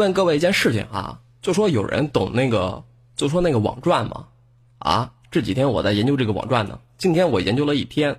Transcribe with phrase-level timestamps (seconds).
[0.00, 2.82] 问各位一件事情啊，就说有人懂那个，
[3.16, 4.28] 就说那个网赚吗？
[4.78, 6.80] 啊，这几天我在研究这个网赚呢。
[6.96, 8.18] 今天我研究了一天，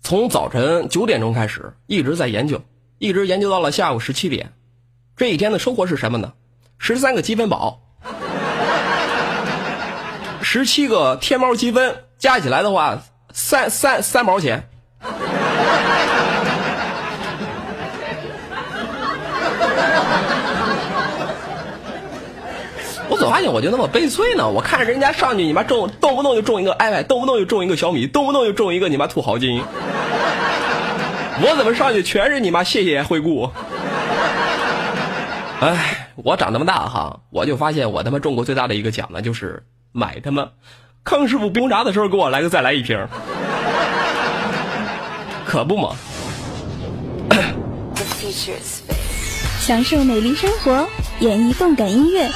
[0.00, 2.62] 从早晨九点钟开始，一直在研究，
[2.96, 4.54] 一直研究到了下午十七点。
[5.18, 6.32] 这一天的收获是什么呢？
[6.78, 7.82] 十三个积分宝，
[10.40, 13.02] 十七个天猫积分，加起来的话，
[13.34, 14.66] 三三三毛钱。
[23.24, 24.46] 怎么发现我就那么悲催呢？
[24.46, 29.62] 我看着人家上去，你妈中动不动就中一个 iPad，动不动就中一个小米，动不动就中一个你妈土豪金。
[31.40, 33.50] 我怎么上去全是你妈谢谢惠顾？
[35.60, 40.48] 哎，我长这么大哈，我就发现我他妈中过最大的一个奖呢，就是买他妈
[41.02, 43.08] 康师傅冰红茶的时候给我来个再来一瓶，
[45.46, 45.96] 可不嘛。
[49.60, 50.86] 享受美丽生活，
[51.20, 52.28] 演绎动感音乐，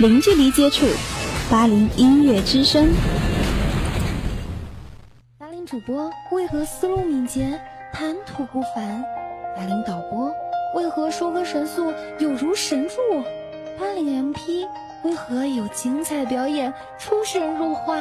[0.00, 0.86] 零距离接触，
[1.50, 2.88] 八零音乐之声。
[5.36, 7.60] 八零主播为何思路敏捷，
[7.92, 9.04] 谈吐不凡？
[9.56, 10.32] 八零导播
[10.76, 12.94] 为何说歌神速，有如神助？
[13.76, 14.68] 八零 MP
[15.02, 17.96] 为何有精彩表演，出神入化？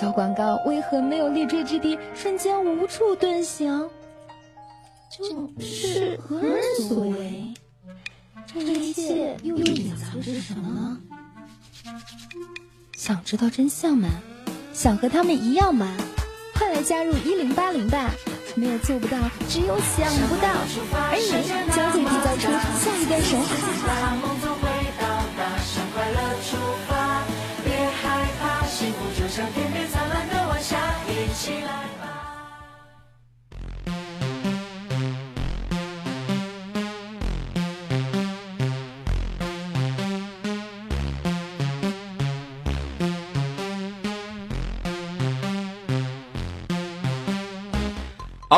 [0.00, 3.90] 小广告为何没有立锥之地，瞬间无处遁形？
[5.10, 5.22] 就
[5.60, 7.52] 是何人所为？
[8.52, 11.00] 这一切又隐藏着什么呢？
[12.96, 14.08] 想知道真相吗？
[14.72, 15.96] 想和他们一样吗？
[16.54, 18.10] 快来加入一零八零吧！
[18.54, 19.16] 没有做不到，
[19.48, 20.48] 只有想不到。
[21.10, 21.30] 而你
[21.74, 23.40] 将会缔造出下一段神
[26.86, 26.99] 话。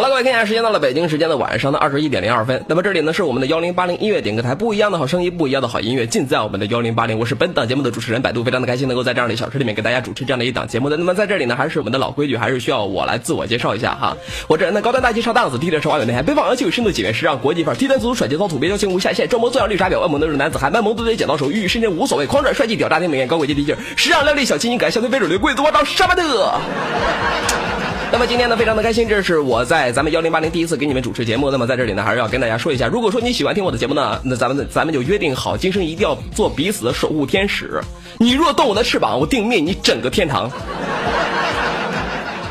[0.03, 2.61] 了，各位，看一下时间到了北京时间的晚上的二十一点零二分。
[2.67, 7.17] 那么这里呢是我们的幺零八零音乐点歌台，不一样的好声音，不一样的好音乐，尽在我们的幺零八零。
[7.17, 10.97] 我是本档节目的主持人百度，非常的开心能够在这样的小车里面给大家主持这样的一档节目的。
[10.97, 14.17] 那么在这里呢，还是我们的老规矩，还是需要我来自我介绍一下哈。
[14.49, 27.72] 我这人呢高端大气上档次，低调奢华有内涵，奔放洋气有深度，简约时尚国际范儿，低端足甩节操土鳖交情无下限，装模作样绿茶婊，外萌的是男子汉，卖萌嘟嘴剪刀手，玉玉深深无所谓，狂拽帅气屌炸天美艳高贵接地气儿，时尚靓丽小清新，敢相对非主流贵族我找什么的？
[28.13, 31.51] 那么今天呢，非常的开心，这是我在咱们幺零八零第一次给你们主持节目。
[31.51, 37.81] 那么在这里呢，还是要跟大家说一下，如果说你喜欢听我的节目呢，那咱们咱们就约定好，今生一定要做彼此的守护天使。
[38.19, 40.51] 你若动我的翅膀，我定灭你整个天堂。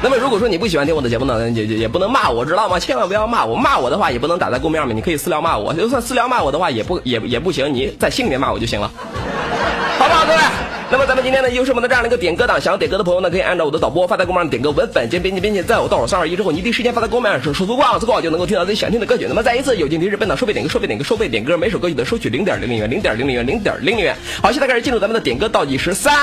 [0.02, 2.80] 那么如果说你不喜欢听我的节目呢，也也也不能骂我，知道吗？
[2.80, 8.92] 千万不要骂我，骂我的话也不能打在公面上面，你可以私聊骂我，就算私聊骂我的话也不也也不行，你在心里面骂我就行了，
[10.00, 10.42] 好不好，各位？
[10.91, 19.25] 那么咱们今天呢，又是我们的这样的一个点歌档，想要点歌的朋友呢，可以按照我的导播发在公屏上点歌文本兼编辑编辑，在我倒数三二一之后，你第一时间发在公屏上，输出光字后就能够听到自己想听的歌曲。
[19.25, 24.13] 那么再一次有请提示，本档收费点歌，收费点歌，收费点歌，每首歌曲的收取零点零零元，零点零零元，零点零零元。
[24.44, 26.13] 好，现在开始进入咱们的点歌倒计时，三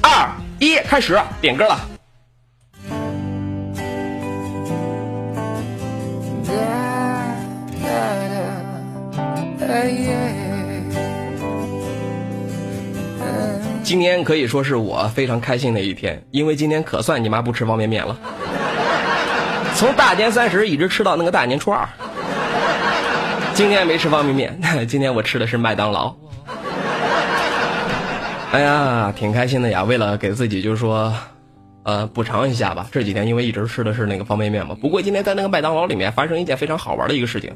[0.00, 1.80] 二一，开始点歌了。
[13.84, 18.18] 今天可以说是我非常开心的一天，因为今天可算你妈不吃方便面了。
[19.74, 21.86] 从大年三十一直吃到那个大年初二，
[23.52, 24.58] 今天没吃方便面，
[24.88, 26.14] 今天我吃的是麦当劳。
[28.52, 29.84] 哎呀，挺开心的呀！
[29.84, 31.12] 为了给自己就是说，
[31.82, 32.86] 呃，补偿一下吧。
[32.90, 34.74] 这几天因为一直吃的是那个方便面嘛。
[34.80, 37.52] 不过今天在那个麦当劳里面发生一件非常好玩的一个事情。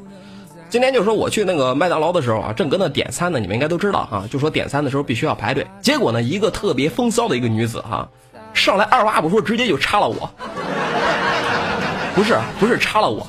[0.69, 4.25] 今天就说我去那个麦当劳的时候啊，正搁那点餐呢，你们应该都知道哈。
[4.31, 8.07] 就说点餐的时候必须要排队，结果呢，一个特别风骚的一个女子哈，
[8.53, 10.29] 上来二话不说直接就插了我，
[12.13, 13.25] 不是不是插了我，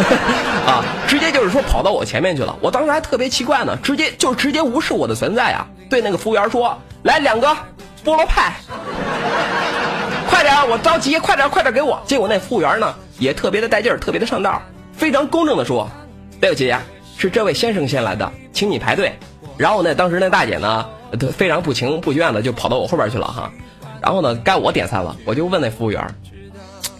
[0.66, 2.56] 啊，直接就是说跑到我前面去了。
[2.62, 7.48] 我当时还特别奇怪呢，直接就直接无视我的存在啊，对那个服务员说：“来两个
[8.02, 8.54] 菠萝派，
[10.26, 14.62] 快点，我着急，快点快点给我。”结果那服务员呢也特别的带劲儿，特别的上道，
[14.96, 15.90] 非常公正的说。
[16.42, 16.82] 对不起呀，
[17.16, 19.16] 是这位先生先来的，请你排队。
[19.56, 20.84] 然后呢，当时那大姐呢，
[21.38, 23.48] 非常不情不愿的就跑到我后边去了哈。
[24.00, 26.04] 然后呢，该我点餐了，我就问那服务员，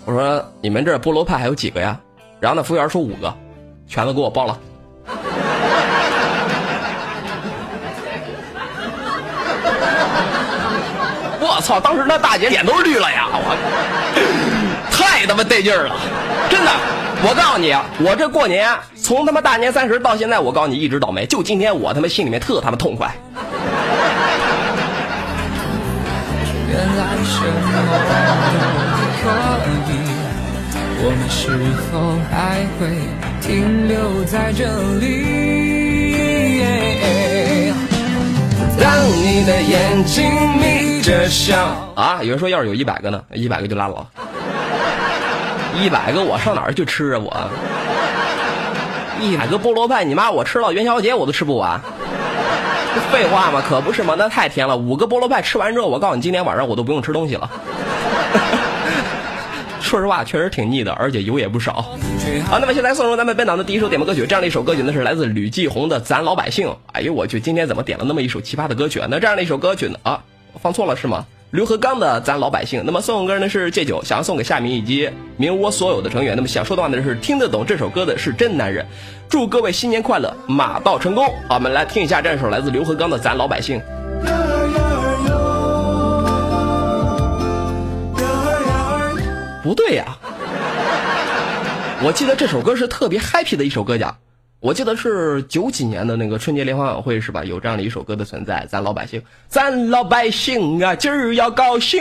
[0.04, 1.98] 我说你们这菠萝派还有几个呀？
[2.38, 3.36] 然后那服务员说五个，
[3.88, 4.56] 全都给我报了。
[11.40, 11.80] 我操！
[11.80, 13.56] 当时那大姐脸都绿了呀，我
[14.92, 15.96] 太他妈得劲儿了，
[16.48, 16.70] 真的。
[17.24, 17.72] 我告诉你，
[18.04, 23.14] 我这过年从他妈大年三十到现在，我告诉你一直倒霉，就今天我他妈心里面特他妈痛快。
[26.68, 27.54] 原来什么
[28.58, 28.66] 都
[29.22, 29.30] 可
[29.86, 29.90] 以，
[31.04, 31.42] 我们是
[31.92, 32.80] 否还会
[33.40, 34.66] 停留在这
[34.98, 35.04] 里？
[38.80, 40.24] 当你的眼睛
[40.58, 44.04] 眯着笑啊，有人说要是有一百个呢，一百个就拉倒。
[45.74, 47.50] 一百个我上哪儿去吃啊我？
[49.20, 51.80] 一百个菠萝派，你妈我吃到元宵节我都吃不完。
[52.94, 54.76] 这废话嘛，可不是嘛，那太甜了。
[54.76, 57.48] 五个菠萝派吃完之后，我告诉你，今天晚上我都不用吃东西了。
[59.80, 61.84] 说实话，确实挺腻的，而且油也不少。
[62.48, 66.68] 好，那么现在送出咱们本档的第一首点播歌曲，这样的一首歌曲呢是来自吕继红的《咱老百姓》。
[66.92, 69.06] 哎呦我去，今天怎么点了那么一首奇葩的歌曲啊？
[69.10, 70.22] 那这样的一首歌曲呢啊，
[70.60, 71.24] 放错了是吗？
[71.52, 72.80] 刘和刚的《咱老百姓》。
[72.82, 76.34] 那么送歌呢是戒酒，想要送给夏明以及明窝所有的成员。
[76.34, 78.86] 那么想说的话呢是听得懂这首歌的是真男人。
[79.28, 81.26] 祝各位新年快乐，马到成功。
[81.50, 83.78] 好，我们来听一下这首来自刘和刚的《咱老百姓》。
[89.62, 90.16] 不对呀，
[92.02, 94.16] 我记得这首歌是特别 happy 的一首歌呀。
[94.62, 97.42] 我记得是九几年的那个春节联欢晚会是吧？
[97.42, 102.00] 有这样的一首歌的存在，《咱老百姓》，咱老百姓啊，今儿要高兴。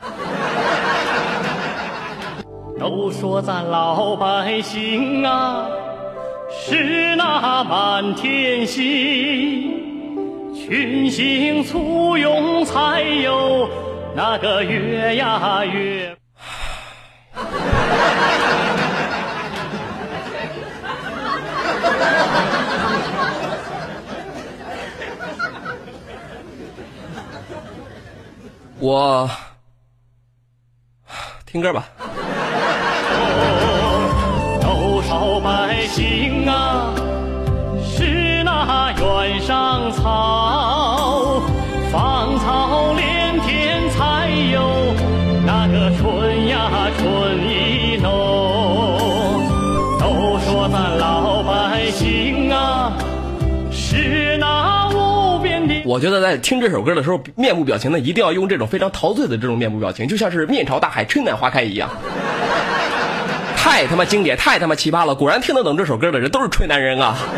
[2.80, 5.68] 都说咱老百姓啊，
[6.50, 8.82] 是那满天星，
[10.52, 13.70] 群星簇拥才有
[14.16, 16.16] 那个月呀月。
[28.80, 29.28] 我
[31.44, 31.84] 听歌吧。
[34.62, 36.94] 多少百姓啊，
[37.84, 40.79] 是那原上草，
[56.00, 61.90] 我觉得在听这首歌的时候，面部表情呢一定要用这种非常陶醉的这种面部表情，就像是面朝大海，春暖花开一样。
[63.54, 65.14] 太他妈经典，太他妈奇葩了！
[65.14, 67.18] 果然听得懂这首歌的人都是吹男人啊！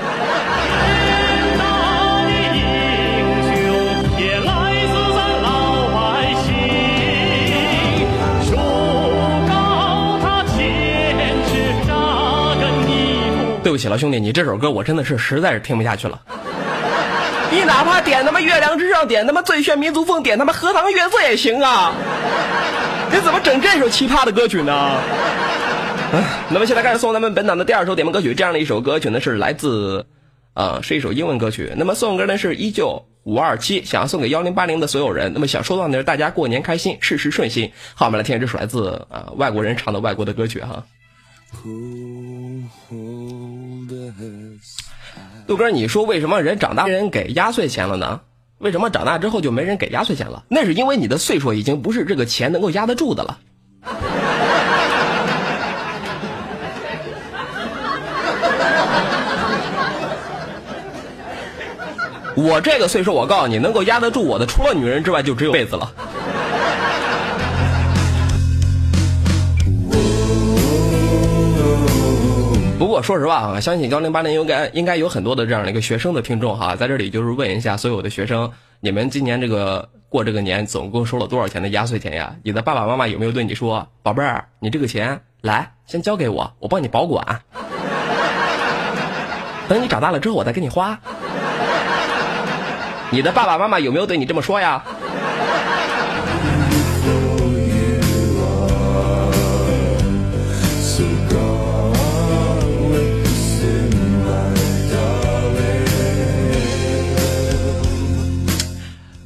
[13.64, 16.20] 对不起了，兄弟，你这首歌我真的是实在是听不下去了。
[17.52, 21.92] 你哪怕点他妈月亮之上，点他妈最炫民族风，点他妈荷塘月色也行啊！
[23.12, 24.98] 你怎么整这首奇葩的歌曲呢？
[26.48, 30.06] 那么现在开始送咱们本档的第二首点播歌曲，这样的一首歌曲呢是来自，
[30.54, 31.70] 啊，是一首英文歌曲。
[31.76, 35.30] 那么送歌呢是依旧五二七，想要送给幺零八零的所有人。
[35.34, 37.70] 那么想说到的是大家过年开心，事事顺心。
[37.94, 40.82] 好，我们来听这首来自啊外国人唱的外国的歌曲哈。
[45.52, 48.22] 杜哥，你说为什么人长大没人给压岁钱了呢？
[48.56, 50.44] 为什么长大之后就没人给压岁钱了？
[50.48, 53.38] 那是因为你的岁数已经不是这个钱能够压得住的了。
[62.34, 65.92] 我这个岁数，我告诉你，能够压得住我的，除了女人之外，就只有被子了。
[72.82, 82.34] 不过说实话啊，相信幺零八零应该应该有很多的这样的一个学生的听众哈，在这里就是问一下所有的学生，你们今年这个过这个年总共收了多少钱的压岁钱呀？
[82.42, 87.24] 你的爸爸妈妈有没有对你说，宝贝儿，你这个钱来先交给我，我帮你保管，
[89.68, 90.98] 等你长大了之后我再给你花。
[93.10, 94.84] 你的爸爸妈妈有没有对你这么说呀？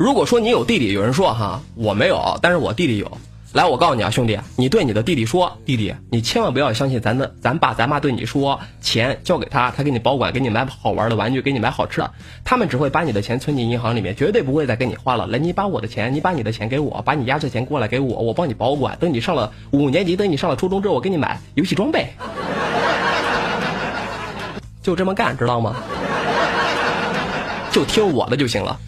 [0.06, 3.10] 如果说你有弟弟，有人说哈，我没有，但是我弟弟有。
[3.54, 12.12] 来，我告诉你啊，兄弟，你对你的弟弟说，弟弟，你千万不要相信咱的咱爸咱妈对你说，钱交给他，他给你保管，给你买好玩的玩具，给你买好吃的，
[12.44, 15.26] 他们只会把你的钱存进银行里面，绝对不会再给你花了。
[15.26, 18.96] 来，你把我的钱，你把你的钱给我，把你压岁钱过来给我，我帮你保管。
[19.00, 22.12] 等你上了五年级，等你上了初中之后，我给你买游戏装备，
[24.84, 25.74] 就这么干，知道吗？
[27.72, 28.78] 就听我的就行了。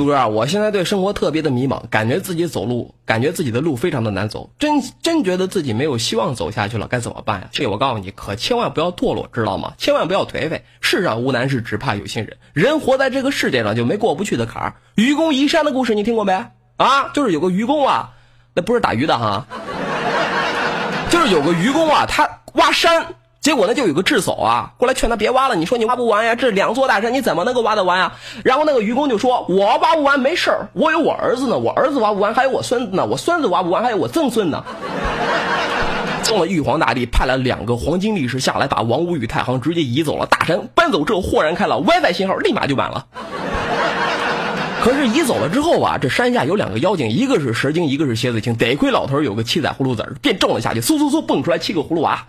[0.00, 7.48] 杜哥，我现在对生活特别的迷茫，感觉自己走路，感觉自己的路非常的难走，真真觉得自己没有希望走下去了，该怎么办呀？
[7.52, 9.74] 这我告诉你，可千万不要堕落，知道吗？
[9.76, 10.64] 千万不要颓废。
[10.80, 12.38] 世上无难事，只怕有心人。
[12.54, 14.74] 人活在这个世界上就没过不去的坎儿。
[14.94, 16.32] 愚公移山的故事你听过没？
[16.78, 18.12] 啊，就是有个愚公啊，
[18.54, 19.46] 那不是打鱼的哈，
[21.10, 23.16] 就是有个愚公啊，他挖山。
[23.40, 25.56] 结果呢，就有个智叟啊，过来劝他别挖了。
[25.56, 28.12] 你说你挖不完呀，这两座大山你怎么能够挖得完呀？
[28.44, 34.62] 然后那个愚公就说：“我挖不完没事儿，我有我儿子呢，我儿子挖不完还有我孙子呢，我孙子挖不完还有我曾孙呢。
[36.22, 40.26] ”送了玉皇大帝派了两个黄金力士下来，把王屋与太行直接移走了。
[40.26, 43.06] 大山搬走之后，豁然开朗，WiFi 信号立马就满了。
[44.82, 48.54] 可是移走了之后啊，这山下有两个妖精，一个是蛇精，一个是蝎子精。
[48.56, 52.26] 得亏老头有个七彩葫芦籽，便种了下去，嗖嗖嗖蹦出来七个葫芦娃。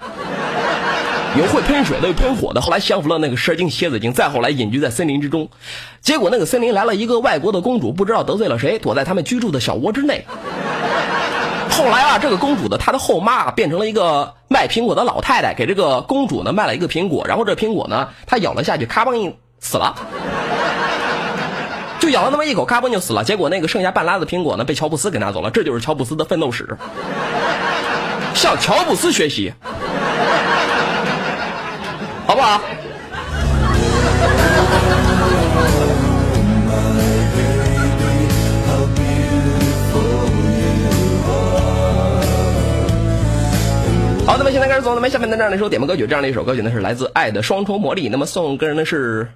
[1.37, 2.59] 有会喷水的，有喷火的。
[2.59, 5.49] 后来降服了那个蛇精、蝎子精，再后来隐居在森林之中。
[6.01, 10.25] 结果那个森林来了一个外国的公主，不知道得罪了谁，躲在他们居住的小窝之内。
[11.69, 19.95] 后来啊，这个公主的她的后妈变成了一个卖苹果的老太太，给这个公主呢卖了一个苹果，然后这苹果呢，她咬了下去，咔嘣一死了，
[21.99, 23.23] 就咬了那么一口，咔嘣就死了。
[23.23, 25.49] 结果那个剩下半拉的苹果呢，被乔布斯给拿走了。
[25.49, 26.77] 这就是乔布斯的奋斗史，
[28.33, 29.53] 向乔布斯学习。
[32.31, 32.61] 好不好？
[44.25, 48.07] 好，那么现在开始走，那么下面的这样的一首点播歌曲，这样的一首歌曲呢是来自《爱的双重魔力》。
[48.09, 49.27] 那么送歌人的是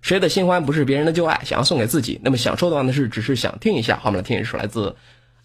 [0.00, 2.20] 谁的新欢不是别人的旧爱，想要送给自己。
[2.22, 3.96] 那么想说的话呢是只是想听一下。
[3.96, 4.90] 好，我们来听一首来自《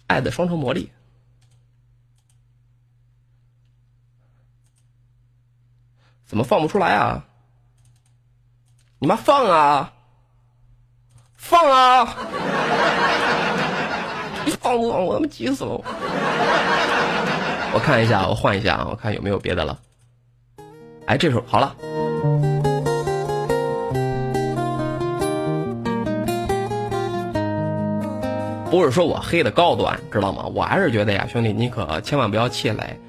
[0.06, 0.88] 爱的双重魔力》。
[6.30, 7.24] 怎么放不出来啊？
[9.00, 9.92] 你妈放啊！
[11.34, 12.04] 放啊！
[14.60, 15.04] 放不放？
[15.04, 15.82] 我他妈急死了！
[17.74, 19.76] 我看一下，我换一下啊，我看有没有别的了。
[21.06, 21.74] 哎，这首好了。
[28.70, 30.44] 不是说我黑的高端，知道吗？
[30.54, 33.00] 我还是觉得呀，兄弟，你可千万不要气馁。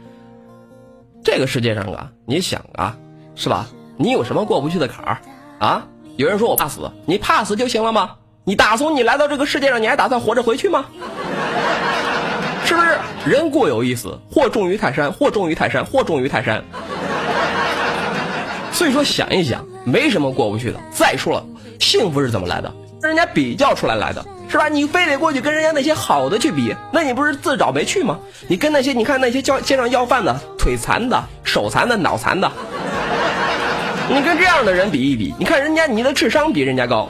[1.24, 2.98] 这个世界上啊，你想啊。
[3.42, 3.66] 是吧？
[3.98, 5.18] 你有什么过不去的坎儿
[5.58, 5.84] 啊？
[6.16, 8.12] 有人说我怕死，你怕死就行了吗？
[8.44, 10.86] 你打从你来到这个世界上，你还打算活着回去吗？
[12.64, 13.00] 是不是？
[13.26, 16.64] 人固有一死，或重于泰山，或重于泰山，或重于泰山。
[18.72, 20.80] 所以说，想一想，没什么过不去的。
[20.92, 21.44] 再说了，
[21.80, 22.72] 幸福是怎么来的？
[23.08, 24.68] 人家比较出来来的，是吧？
[24.70, 28.20] 你非得过去跟人家那些好的去比，那你不是自找没趣吗？
[28.48, 32.52] 你跟那些，你看那些叫街上要饭的，腿残的，手残的，脑残的。
[34.08, 37.10] 你跟这样的人比一比，你看人家你的智商比人家高，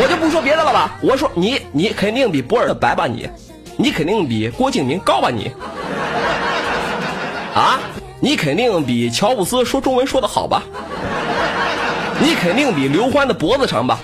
[0.00, 0.96] 我就不说别的了吧。
[1.02, 3.06] 我说你，你肯定比博尔特白吧？
[3.06, 3.28] 你，
[3.76, 5.28] 你肯定比郭敬明高吧？
[5.30, 5.50] 你，
[7.54, 7.78] 啊，
[8.20, 10.62] 你肯定比乔布斯说中文说的好吧？
[12.20, 13.98] 你肯定比刘欢的脖子长吧？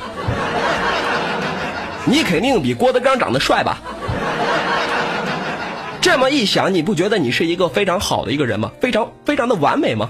[2.06, 3.78] 你肯定比郭德纲长得帅吧？
[6.00, 8.70] 这么一想，你不觉得你是一个非常好的一个人吗？
[8.80, 10.08] 非常非常的完美吗？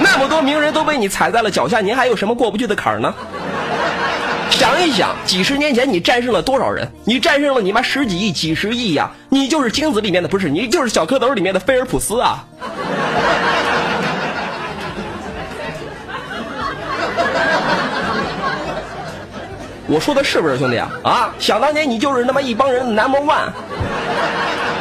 [0.00, 3.14] 那么多名人都被你踩在了脚下，您还有什么过不去的坎儿呢？
[4.50, 6.90] 想一想，几十年前你战胜了多少人？
[7.04, 9.10] 你战胜了你妈十几亿、几十亿呀！
[9.28, 12.44] 你就是精子里面的，不是你就是小蝌蚪里面的菲尔普斯啊！
[19.92, 20.90] 我说的是不是兄弟啊？
[21.04, 21.34] 啊！
[21.38, 23.50] 想当年你就是那么一帮人 number one，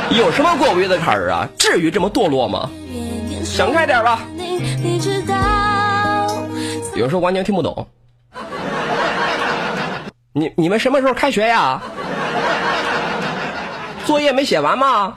[0.10, 1.46] 有什么过不去的坎儿啊？
[1.58, 2.70] 至于这么堕落吗？
[3.44, 4.22] 想开点吧。
[6.96, 7.86] 有时候完全听不懂。
[10.32, 11.82] 你你们什么时候开学呀？
[14.06, 15.13] 作业没写完吗？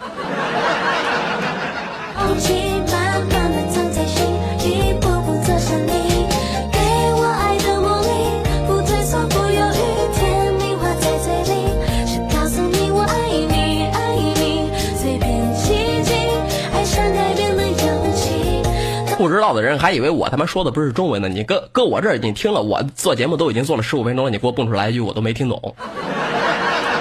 [19.45, 21.29] 道的人还以为我他妈说的不是中文呢。
[21.29, 25.77] 你搁搁我这儿，你听了我做节目都已经做了十五分钟了，你给我蹦出来一句我都没听懂，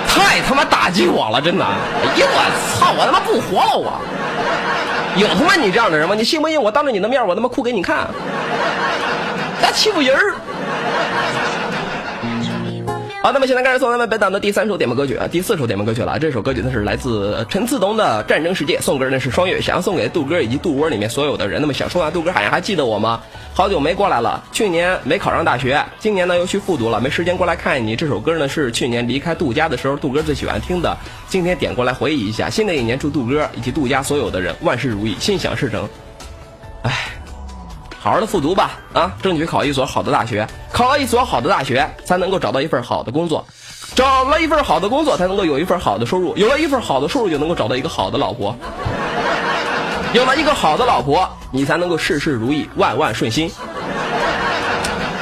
[0.06, 1.64] 太他妈打击我了，真的！
[1.64, 1.72] 哎
[2.20, 3.94] 呀我操，我他妈不活了我！
[5.16, 6.16] 有他妈你这样的人吗？
[6.16, 8.10] 你信不信我当着你的面我他妈哭给你看？
[9.62, 10.36] 还欺负人儿！
[13.24, 16.20] 好，那么现在开始送咱们本档的第三首点播歌曲啊，第四首点播歌曲了。
[16.20, 21.62] 这首歌曲呢是来自陈思东的《战争世界》，送歌呢是双月，想要送给杜哥以及杜窝里面所有的人。
[21.62, 23.22] 那么想说啊，杜哥好像还记得我吗？
[23.54, 27.96] 好久没过来了，去年没考上大学，今年呢又去复读了，没时间过来看你。
[27.96, 30.98] 这首歌呢是去年离开杜家的时候，杜哥最喜欢听的，
[31.30, 32.50] 今天点过来回忆一下。
[32.50, 35.88] 新的一年，祝杜哥以及杜家所有的人万事如意，心想事成。
[36.82, 37.13] 唉，
[38.04, 43.48] 好好的复读吧，啊，争取考一所好的大学，考一所好的大学，才能够找到一份好的工作。
[43.96, 48.54] 找了一份好的工作，才能够有一份好的收入；有了一份好的收入，就能够找到一个好的老婆；
[50.14, 53.50] 有了一个好的老婆，你才能够事事如意，万万顺心。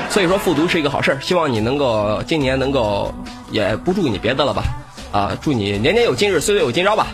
[0.10, 3.14] 所以说，复读是一个好事希望你能够今年能够，
[3.52, 4.64] 也不祝你别的了吧，
[5.12, 7.06] 啊，祝你年年有今日，岁岁有今朝吧。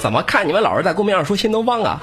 [0.00, 2.00] 怎么看你们老是在公屏上说新东方啊？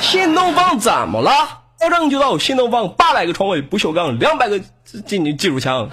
[0.00, 1.32] 新东方怎么了？
[1.80, 4.60] 保证就到新东方，八百个床位，不锈钢，两百个
[5.06, 5.88] 进技术墙。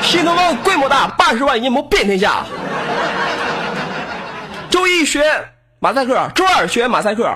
[0.00, 2.44] 新东方规模大，八十万阴谋遍天下。
[4.70, 5.24] 周一学
[5.80, 7.28] 马赛克，周二学马赛克，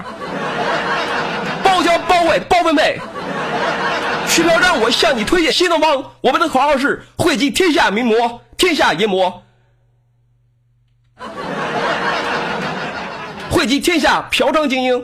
[1.65, 3.01] 包教包会包分配。
[4.29, 9.43] 徐票站，我向你推荐新东方，我们的口号是汇集天下名模，天下淫魔。
[13.65, 15.03] 汇集天下嫖娼精英，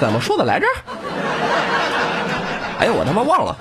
[0.00, 0.66] 怎么说的来着？
[2.80, 3.56] 哎呀，我他妈忘了。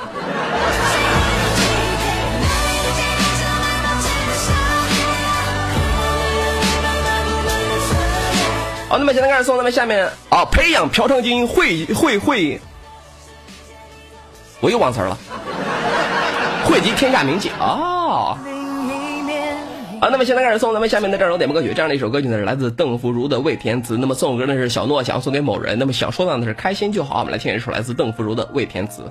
[8.89, 12.59] 好，那么现在开始送咱们下面啊，培养嫖娼精英，会会会，
[14.61, 15.15] 我又忘词了，
[16.65, 18.35] 汇集天下名妓啊。
[19.99, 23.95] 好，那么现在开始送咱们下面的这首点播歌曲，这样的一首歌曲呢是来自邓福如的《未填词》。
[23.97, 27.21] 那么送歌呢是小诺想要送给某人，那么想说的呢是开心就好。
[27.21, 29.01] 我们来听一首来自邓福如的《未填词》。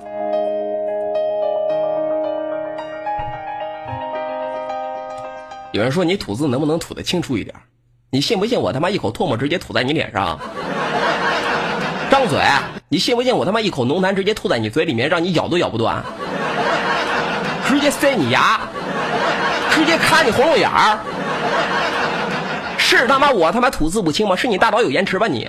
[5.73, 7.53] 有人说你吐字能不能吐的清楚一点？
[8.09, 10.39] 你信不信我他妈一口唾沫直接吐在你脸上？
[12.09, 12.39] 张嘴！
[12.87, 16.01] 你信不信我他妈一口浓痰直接吐在你嘴里面，让你咬都咬不断？
[17.67, 18.61] 直接塞你牙！
[19.77, 20.97] 直接卡你喉咙眼儿，
[22.79, 24.35] 是他妈我他妈吐字不清吗？
[24.35, 25.47] 是你大脑有延迟吧你？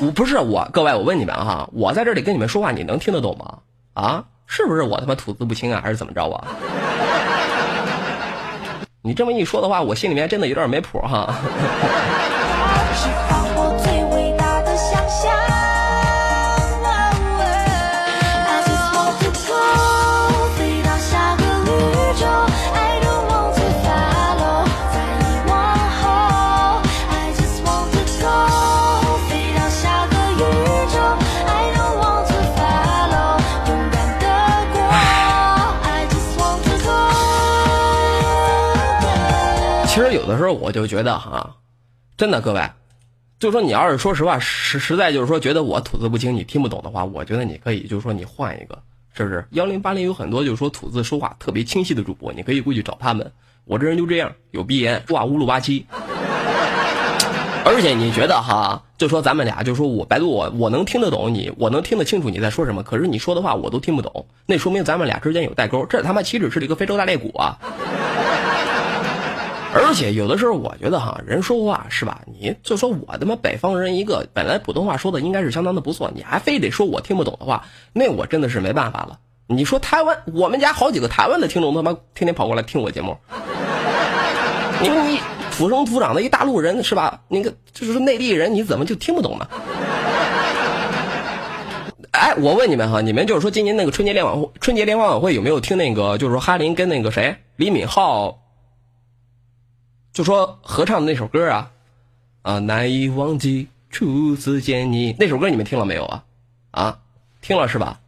[0.00, 3.58] 我不是我，各位，我问你们哈，我在这里跟你们说话，你能听得懂吗？
[3.92, 6.42] 啊，是不是我他妈吐字不清啊，还是怎么着啊？
[9.02, 11.34] 你这么一说的话，我心里面真的有点没谱哈。
[40.22, 41.56] 有的时候我就觉得哈，
[42.16, 42.70] 真的各位，
[43.40, 48.78] 就说你要是说实话实实在就是说觉得我吐字不清你听不懂的话，我觉得你可以就是说你换一个，
[49.14, 49.44] 是不是？
[49.50, 53.32] 幺零八零有很多就是说吐字说话特别清晰的主播，你可以过去找他们。
[53.64, 55.86] 我这人就这样，有鼻炎，说话乌鲁巴七。
[57.64, 67.58] 而且你觉得哈，就说咱们俩就说我百度我我能听得懂你，我能听得清楚你在说什么，可是你说的话我都听不懂，那说明咱们俩之间有代沟，这他妈岂止是一个非洲大裂谷啊！
[69.74, 72.20] 而且有的时候，我觉得哈，人说话是吧？
[72.26, 79.18] 你就说我他妈北方人一个，本来普通话说的应该是相当的不错，你还非得说我听不懂的话，那我真的是没办法了。
[79.46, 83.16] 你说台湾，我们家好几个台湾的听众他妈天天跑过来听我节目，
[84.80, 85.18] 你说你
[85.56, 87.20] 土生土长的一大陆人是吧？
[87.28, 89.48] 那个就是说内地人，你怎么就听不懂呢？
[92.10, 98.36] 哎，我问你们哈，你们就是说今年那个春节联晚会，春节联欢晚会有没有听那个就是说哈林跟那个谁李敏镐？
[100.12, 101.72] 就说合唱的那首歌啊，
[102.42, 106.24] 啊，难以忘记初次见你那首歌，你们听了没有啊？
[106.72, 107.00] 啊，
[107.40, 107.98] 听了是吧？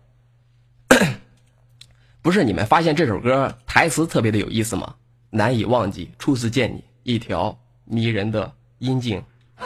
[2.21, 4.95] 不是，你们发现这首歌台词特别的有意思吗？
[5.31, 9.23] 难以忘记初次见你，一条迷人的阴茎。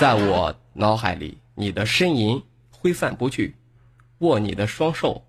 [0.00, 3.54] 在我脑海里，你的呻吟挥散不去，
[4.18, 5.22] 握你的双手，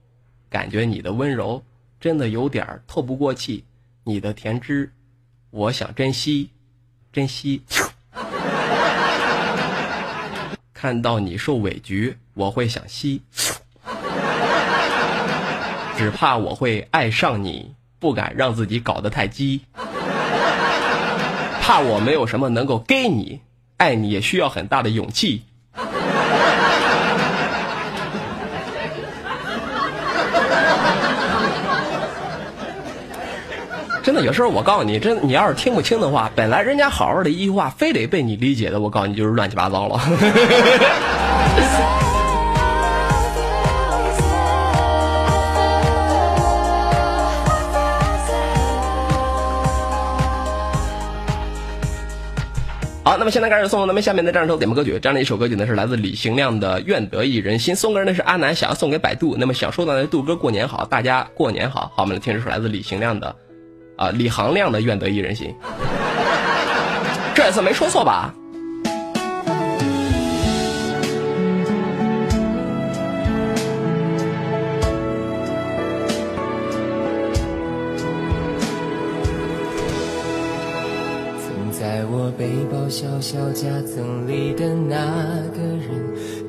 [0.50, 1.64] 感觉你的温柔，
[2.00, 3.64] 真的有点透不过气。
[4.06, 4.92] 你的甜汁，
[5.56, 6.50] 我想珍惜，
[7.12, 7.62] 珍惜。
[10.74, 13.22] 看到你受委屈，我会想吸，
[15.96, 19.62] 只怕我会爱上你，不敢让自己搞得太激，
[21.62, 23.40] 怕我没有什么能够给你，
[23.78, 25.44] 爱你也需要很大的勇气。
[34.14, 39.98] 真的，有时候我告诉你，真你要是听不清的话，本来人家好好的一句话，非得被你理解的，我告诉你就是乱七八糟了。
[53.04, 59.36] 好，那么现在开始送咱们下面的这样一首点播歌曲，这样的一首歌曲呢是来自李行亮的《愿得一人心》，送歌人呢是阿南，想要送给百度。
[59.40, 61.92] 那么想说的杜哥过年好，大家过年好。
[61.96, 63.36] 好，我们来听这首来自李行亮的，
[63.96, 65.48] 啊，李行亮的《愿得一人心》，
[67.36, 68.34] 这次没说错吧？
[82.38, 84.98] 背包小小夹层里的那
[85.56, 85.90] 个人，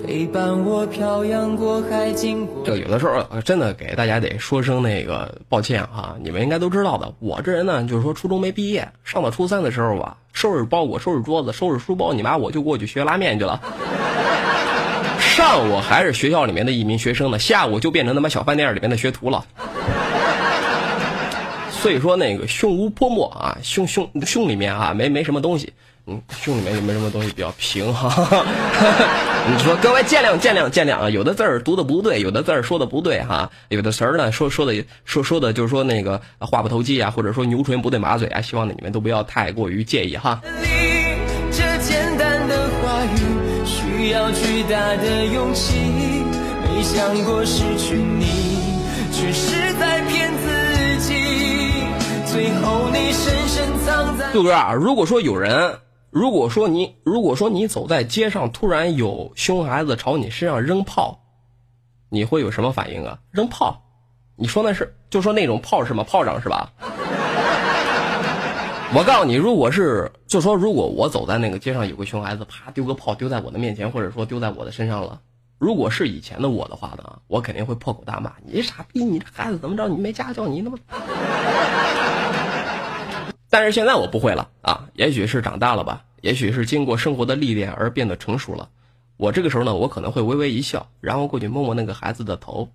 [0.07, 2.65] 陪伴我漂洋过海，经过。
[2.65, 7.13] 这有的时候真的给大家得说声那个抱歉哈，你们应该都知道的。
[7.19, 13.61] 我这人呢，就是说初中没毕业，上到初三的时候吧，收拾包裹、收拾桌子、收拾书包，你妈我就过去学拉面去了。
[15.19, 19.45] 上午还是学校里面的一名学生呢，下午就变成他妈小饭店里面的学徒了。
[21.85, 25.71] 所以说那个胸无泼墨啊，胸胸胸里面啊没没什么东西，
[26.07, 28.09] 嗯，胸里面也没什么东西，比较平哈。
[29.53, 40.41] 你说各位见谅见谅见谅啊，有的字儿读的不对，有的字儿说的不对哈，有的词儿呢说说的说说的就是说那个话不投机啊，或者说牛唇不对马嘴啊，希望你们都不要太过于介意哈。
[41.53, 43.19] 这简单的话语
[43.67, 45.75] 需要巨大的勇气。
[46.65, 48.25] 没想过失去你，
[49.13, 50.34] 只是在骗。
[52.35, 54.33] 最后你深深藏在。
[54.33, 55.79] 杜哥啊，如果说有人，
[56.11, 61.21] 如果说你，如果说你走在街上，突然有熊孩子朝你身上扔炮，
[62.09, 63.17] 你会有什么反应啊？
[63.31, 63.81] 扔炮？
[64.35, 66.03] 你说那是就说那种炮是吗？
[66.03, 66.73] 炮仗是吧？
[68.93, 75.21] 我告诉你，如果是就说如果我走在那个街上，有个熊孩子啪丢个炮丢在我的面前，或者说丢在我的身上了，
[75.57, 79.89] 如果是以前的我的话呢，我肯定会破口大骂：你傻逼，你这孩子怎么着？
[79.89, 80.77] 你没家教，你他妈！
[83.55, 88.69] 但是现在我不会了啊，也许是长大了吧，也许是经过生活的历练而变得成熟了。
[89.17, 92.69] 我这个时候呢，我可能会微微一笑，然后过去摸摸那个孩子的头，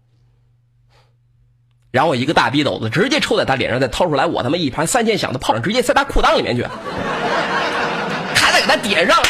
[1.91, 6.63] 然后一个大逼斗子直接抽在他脸上，再掏出来我他妈一盘三千响的炮仗，直接塞他裤裆里面去，
[8.35, 9.27] 还得给他点上，啊，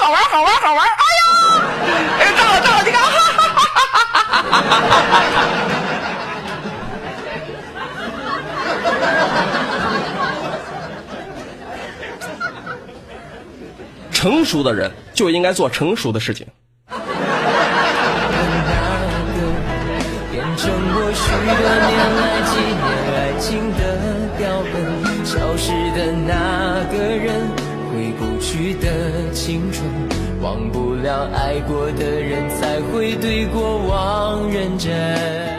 [0.00, 1.22] 好玩好玩好玩，哎呀，
[2.18, 3.46] 哎呀，炸了炸了，你看，哈哈
[4.34, 4.80] 哈哈哈
[5.30, 5.44] 哈！
[14.18, 16.44] 成熟的人就应该做成熟的事情。
[16.88, 17.04] 那个
[20.32, 22.82] 变成我许多年来纪念
[23.14, 23.80] 爱情的
[24.36, 24.76] 标本，
[25.24, 27.46] 消失的那个人，
[27.92, 29.88] 回不去的青春，
[30.42, 34.90] 忘不了爱过的人，才会对过往认真。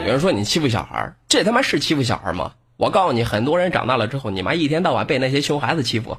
[0.04, 2.52] 有人说你欺负小孩儿，这他妈是欺负小孩吗？
[2.76, 6.18] 我告诉你，很多人长大了之后，你妈一天到晚被那些熊孩子欺负。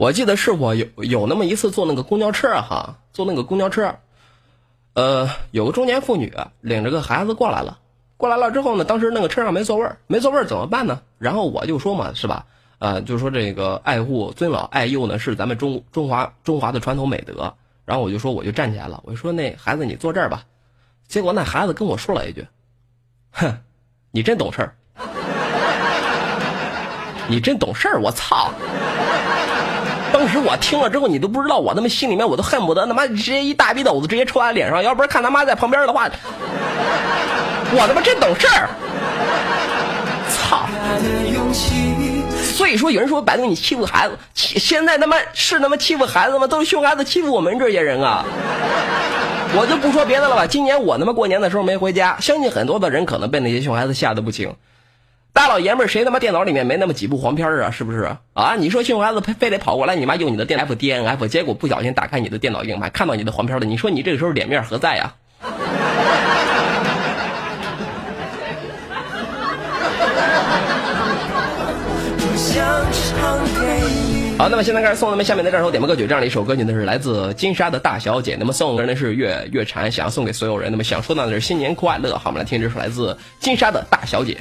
[0.00, 3.94] 我记得是我有有那么一次坐那个公交车哈，坐那个公交车，
[4.94, 6.32] 呃，有个中年妇女
[6.62, 7.78] 领着个孩子过来了，
[8.16, 11.02] 过来了之后呢，当时那个车上没座位，没座位怎么办呢？
[11.18, 12.46] 然后我就说嘛，是吧？
[12.78, 17.52] 呃，就说这个爱护尊老爱幼呢，是咱们中中华中华的传统美德。
[17.84, 20.44] 然后我就说，我就站起来了，我就说那孩子你坐这儿吧。
[21.08, 22.46] 结果那孩子跟我说了一句
[23.32, 23.54] ：“哼，
[24.12, 24.74] 你真懂事儿，
[27.28, 28.50] 你真懂事儿，我操！”
[30.20, 34.82] 当时我听了之后，你都不知道，我他妈心里面我都恨不得他妈直接一大逼斗子直接抽他脸上。
[34.82, 36.10] 要不是看他妈在旁边的话，
[37.72, 38.68] 我他妈真懂事儿。
[40.28, 40.66] 操！
[42.52, 46.46] 所以说有人说百度你欺负孩子，现在他妈是他妈欺负孩子吗？
[46.46, 48.22] 都是熊孩子欺负我们这些人啊！
[49.56, 54.54] 我就不说别的了吧，今年我他妈过年的时候没回家，相信很多的人可能被那些熊孩子吓得不轻。
[55.32, 57.70] 大老爷们儿谁他妈电脑里面没那么几部黄片啊？
[57.70, 58.56] 是不是啊？
[58.58, 65.14] 你说熊孩子非非得跑过来你妈用你的电 F D N F，结果不小心打开你的电脑硬盘，看到你的黄片了，你说你这个时候脸面何在呀？
[74.36, 82.16] 好，那么现在开始送咱们下面的这首点播歌曲，这样的一首歌曲呢是来自金沙的大小姐，那么送人呢是月月蝉，想要送给所有人，那么想说到的是新年快乐。
[82.16, 84.38] 好，我们来听这首来自金沙的大小姐。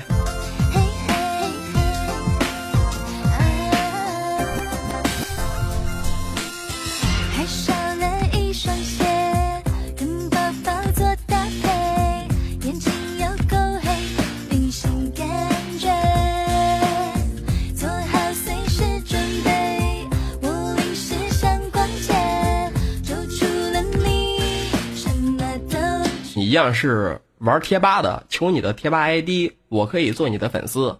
[26.49, 30.97] 一样是玩贴吧的，求你的贴吧 ID，我可以做你的粉丝，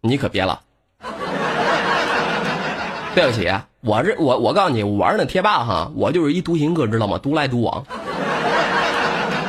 [0.00, 0.60] 你可别了。
[3.16, 7.18] 对不起，我这我我告诉你，我玩那贴吧哈，我就是一独行客，知道吗？
[7.18, 7.84] 独来独往，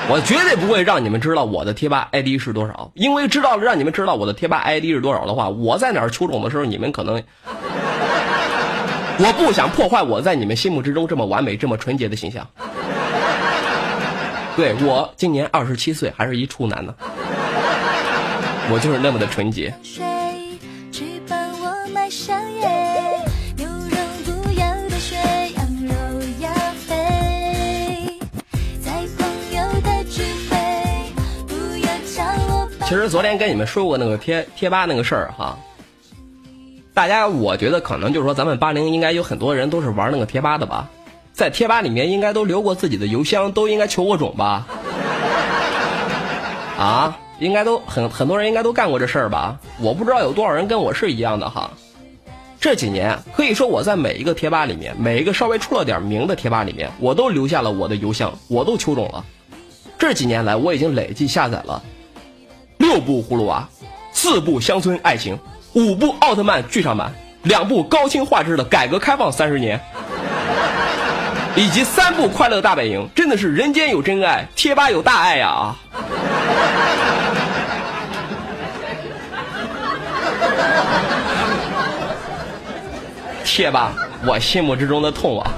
[0.09, 7.21] 我绝对不会让你们知道我的贴吧 ID 是多少，因为知道了让你们知道我的贴吧 ID 是多少的话，我在哪儿求宠的时候，你们可能，
[9.19, 12.47] 我不想破坏我在你们心目之中这么完美、这么纯洁的形象。
[14.55, 16.95] 对我今年二十七岁，还是一处男呢，
[18.71, 19.73] 我就是那么的纯洁。
[32.87, 35.57] 其实昨天跟你们说过那个贴贴吧那个事儿哈，
[36.93, 40.87] 大家我觉得可能就是说咱们八零应该有很多人都是玩那个贴吧的吧，
[41.35, 44.65] 在贴吧里面应该都留过自己的邮箱，都应该求过种吧？
[46.79, 49.59] 啊，应该都很很多人应该都干过这事儿吧？
[49.81, 51.69] 我不知道有多少人跟我是一样的哈。
[52.57, 59.23] 这几年可以说我在每一个贴吧里面，每一个稍微出了点名的贴吧里面，我都留下了我的邮箱，我都求种了。
[59.99, 61.83] 这几年来，我已经累计下载了
[62.77, 63.67] 六部葫芦娃，
[64.13, 65.37] 四部乡村爱情，
[65.73, 69.79] 五部奥特曼剧场版，两部高清画质的改革开放三十年，
[71.55, 75.75] 以及三部快乐大本营，真的是人间有真爱，贴吧有大爱呀啊！
[83.45, 83.93] 贴吧，
[84.25, 85.49] 我心目之中的痛啊！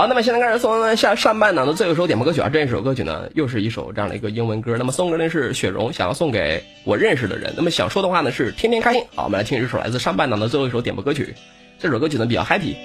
[0.00, 4.78] 好，那么现在开始送下上半档的最后一首点播歌曲啊，这一首歌曲呢，又是一首这样的一个英文歌。
[4.78, 7.52] 那么送歌人是雪荣，想要送给我认识的人。
[7.54, 9.04] 那么想说的话呢是天天开心。
[9.14, 11.34] 好，我们来听这首来自上半档的最后一首点播歌曲。
[11.78, 12.76] 这首歌曲呢比较 happy。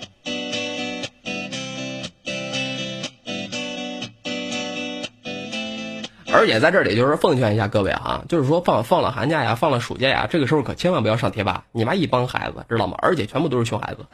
[6.34, 12.98] 而且在这里就是奉劝一下各位啊，就是说放放了寒假呀，放了暑假呀，这个时候可千万不要上贴吧，你妈一帮孩子知道吗？
[13.02, 14.06] 而且全部都是熊孩子。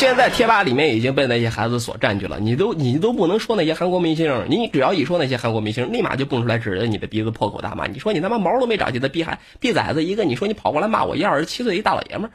[0.00, 7.86] 现在贴吧里面已经被那些孩子所占据了，你都你都不能说那些韩国明星，你只要一说那些韩国明星，立马就蹦出来指着你的鼻子破口大骂。
[7.86, 12.32] 你说你他妈毛都没长齐的逼孩逼崽子一个，你说你跑过来骂我一二十七岁一大老爷们儿，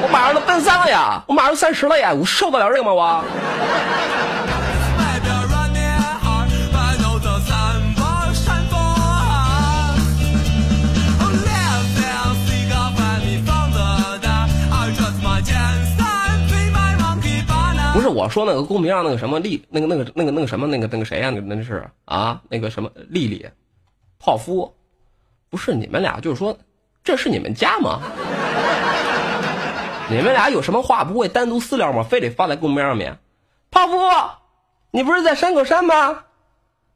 [0.00, 3.22] 我马上都奔三了呀，我马上三十了呀，我受得了这个吗我？
[17.98, 23.44] 不是我说那个公屏上那个什么丽，那个那个那个那个什么那个那个谁呀、那那是啊，那个什么丽丽，
[24.20, 24.72] 泡芙，
[25.50, 26.56] 不是你们俩，就是说
[27.02, 28.00] 这是你们家吗？
[30.08, 32.04] 你们俩有什么话不会单独私聊吗？
[32.04, 33.18] 非得发在公屏上面？
[33.68, 33.98] 泡芙，
[34.92, 36.20] 你不是在山口山吗？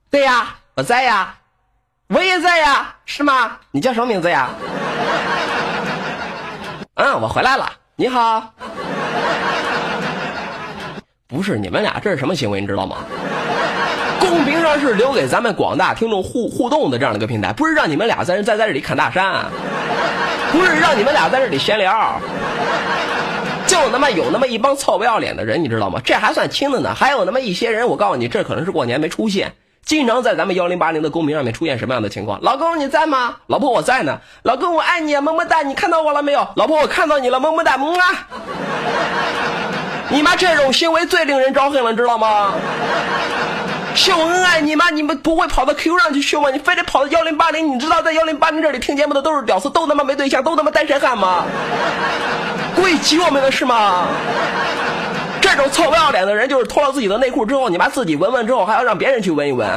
[0.08, 1.34] 对呀，我在呀，
[2.06, 3.58] 我也在呀，是吗？
[3.72, 4.50] 你叫什么名字呀？
[6.94, 8.54] 嗯， 我回来了，你好。
[11.32, 12.98] 不是你们俩这是什么行为，你知道吗？
[14.20, 19.46] 公屏上是留给咱们广大听众互互动的这样的一个平台，不是让你们俩在在在这里侃大山，
[20.52, 22.20] 不是让你们俩在这里闲聊，
[23.66, 26.00] 就他妈有那么一帮臭不要脸的人，你知道吗？
[26.04, 32.38] 这还算轻的呢，还有那么一些人，我告诉你，这可能是过年没出现，经常在咱们幺零八零的公屏上面出现什么样的情况？
[32.42, 33.36] 老公你在吗？
[33.46, 34.20] 老婆我在呢。
[34.42, 36.46] 老公我爱你，么么哒，你看到我了没有？
[36.56, 38.28] 老婆我看到你了，么么哒，么啊。
[40.08, 42.52] 你妈这种行为最令人招恨了，知道吗？
[43.94, 46.48] 秀恩爱，你妈你们不会跑到 Q 上去秀吗？
[46.50, 47.74] 你非得跑到幺零八零？
[47.74, 51.44] 你知道在幺零八零这里听节目的都是屌丝，都他妈没对象，都他妈单身汉吗？
[52.74, 54.06] 故意挤我们的是吗？
[55.40, 59.68] 这种臭不要脸的人，就是脱了自己的内裤之后，你妈自己闻闻之后，还要让别人去闻一闻。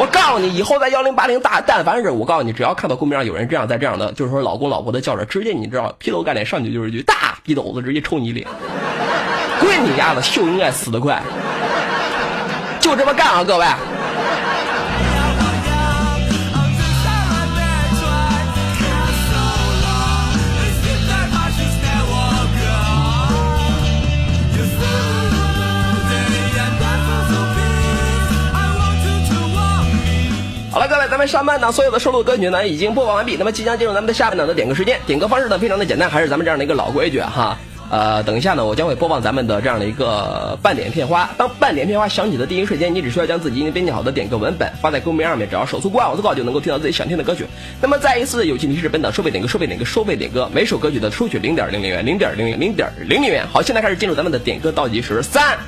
[0.00, 8.48] 我告诉你，以后在幺零八零大，但凡是我告诉你，只要看到公屏上有人这样在这样的，就是说老公老婆的叫着，直接你知道劈头盖脸上去就是一句大逼斗子，直接抽你脸。
[9.60, 11.22] 滚你丫的，秀恩爱死得快，
[12.80, 13.66] 就这么干啊，各位！
[30.72, 35.00] 好了，各位，咱们上半档所有的收录歌曲呢已经播放完毕，那么即将进入咱们的下半档的点歌时间。
[35.04, 37.58] 点歌方式呢非常的简单，还是咱们这样的一个老规矩哈。
[37.90, 41.28] 呃，等一下呢，我将会播放咱们的这样的一个半点片花。
[41.36, 47.44] 当半点片花响起的第一瞬间，你只需要将自己已经编辑好的点歌文本发在公屏上面，只要手速过二字告就能够听到自己想听的歌曲。
[47.82, 53.44] 那么再一次友情提示，本档收费点歌，收费点歌，收费点歌，每首歌曲的收取零点零零元，零点零零零点零零元。
[53.52, 55.58] 好，现在开始进入咱们的点歌倒计时，三、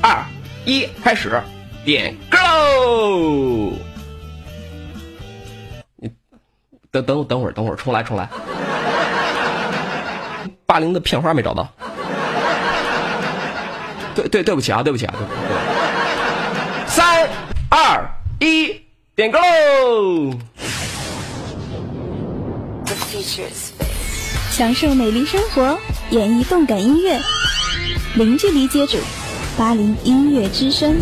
[0.00, 0.24] 二、
[0.64, 1.38] 一，开始
[1.84, 3.72] 点歌喽！
[7.02, 8.28] 等等等会儿，等会儿，重来，重来。
[10.66, 11.68] 八零的片花没找到。
[14.14, 15.38] 对对对不起啊，对不起啊，对不起。
[15.38, 15.46] 对
[16.86, 17.28] 三
[17.68, 18.08] 二
[18.40, 18.80] 一，
[19.14, 20.32] 点歌喽！
[24.50, 25.78] 享受美丽生活，
[26.10, 27.20] 演绎动感音乐，
[28.14, 28.96] 零距离接触，
[29.58, 30.96] 八零音乐之声。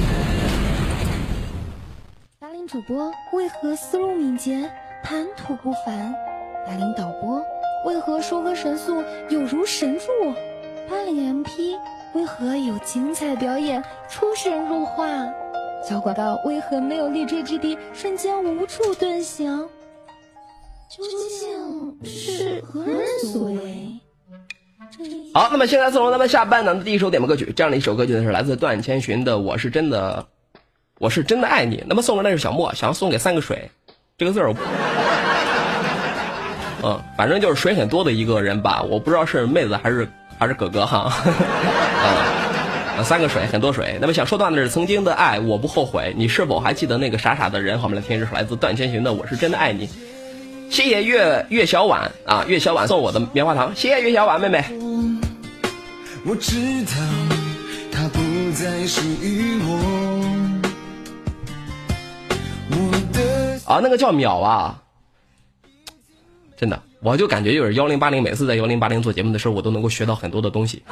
[2.40, 4.68] 八零主播为何思路敏捷，
[5.04, 6.14] 谈吐不凡？
[6.66, 7.44] 八零导播
[7.84, 10.06] 为何说歌神速，有如神助？
[10.88, 11.76] 八零 MP
[12.14, 15.06] 为何有精彩表演，出神入化？
[15.86, 19.68] 小广告为何没有立锥之地，瞬间无处遁形？
[20.90, 24.00] 究竟是何人所为？
[25.34, 30.26] 好，那么现在送入咱们下半档的第一首点播歌曲，这样的一首歌曲呢是来自段千寻的《我是真的，
[30.98, 31.76] 我是真的爱你》。
[31.86, 33.70] 那么送给那是小莫，想要送给三个水，
[34.16, 34.56] 这个字儿我，
[36.84, 41.12] 嗯，反正就是水很多的一个人吧，我不知道是妹子还是还是哥哥哈，
[42.96, 43.98] 啊， 三个水，很多水。
[44.00, 46.14] 那么想说段的是曾经的爱，我不后悔。
[46.16, 47.76] 你是否还记得那个傻傻的人？
[47.76, 49.88] 好，我们来听，这是来自段千寻的《我是真的爱你》。
[50.70, 54.64] 谢谢岳岳小婉啊，岳小婉送我的棉花糖，谢谢岳小婉妹妹。
[56.24, 56.92] 我知道
[57.90, 58.20] 它不
[58.52, 59.76] 再属于我，
[62.70, 62.92] 我
[63.66, 64.82] 啊，那个叫秒啊，
[66.56, 70.82] 真的，我就感觉就是幺零八零，每次在幺零八零做节目的时候，我都能够学到很多的东西。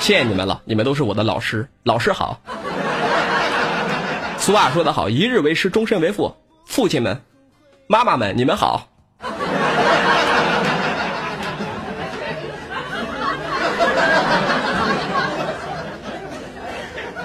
[0.00, 2.40] 谢谢你们了，你们都是我的老师，老师好。
[4.38, 6.34] 俗话说得好，一日为师，终身为父。
[6.66, 7.22] 父亲们、
[7.86, 8.88] 妈妈们，你们好。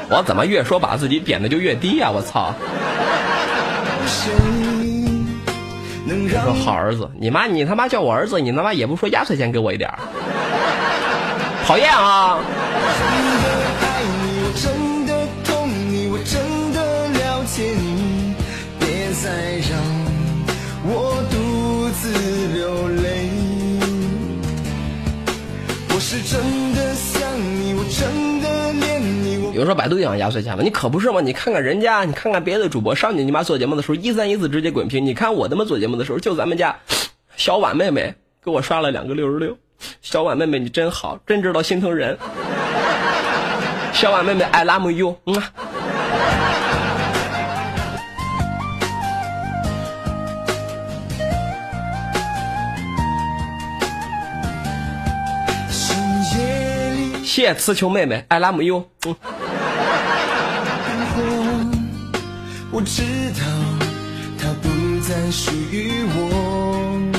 [0.09, 2.53] 我怎么越说把自己贬的就越低呀、我操！
[4.07, 4.31] 谁
[6.05, 9.91] 能让说好儿子，你妈你他妈叫我儿子，你他妈也不说压岁钱给我一点，
[11.67, 12.39] 讨厌啊！
[25.99, 26.39] 是真
[29.67, 30.63] 说百度养压岁钱吗？
[30.63, 31.19] 你可不是吗？
[31.21, 36.77] 你看看人家，你看看别的主播，上去你妈做节目的时候一三一四直接滚屏，你看我他妈做节目的时候，就咱们家
[37.35, 39.57] 小婉妹妹给我刷了两个六十六，
[40.01, 42.17] 小婉妹妹你真好，真知道心疼人。
[43.91, 45.41] 小婉妹妹，I love you，嗯
[57.23, 59.15] 谢谢词球妹妹，I love you，嗯。
[62.77, 63.39] 我知道
[64.37, 67.09] 它不再属于我，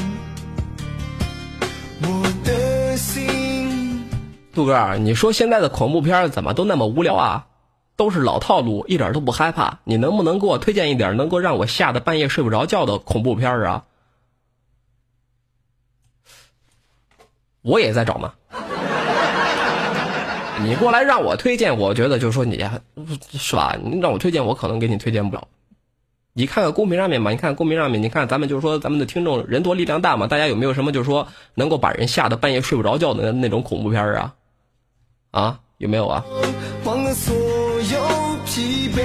[2.00, 4.08] 我的心。
[4.54, 7.48] 杜哥，你说现在的恐怖片怎么都那么无聊啊？
[7.96, 9.80] 都是老套路，一点都不害怕。
[9.82, 13.84] 你能不能给我推荐一点能够让我吓得半夜睡不着觉的恐怖片啊？
[17.62, 18.32] 我也在找呢。
[20.61, 22.59] 你过来让我推荐，我觉得就是说你
[23.32, 23.76] 是吧？
[23.82, 25.46] 你让我推荐，我可能给你推荐不了。
[26.32, 34.34] 你看看公屏上面吧，你看公屏上面，你看咱们就是说咱们的听众人多力量大嘛，大家有没有什么就是说能够把人吓得半夜睡不着觉的那那种恐怖片啊？
[35.30, 36.24] 啊，有没有啊？
[36.84, 38.00] 忘了所有
[38.44, 39.02] 疲惫。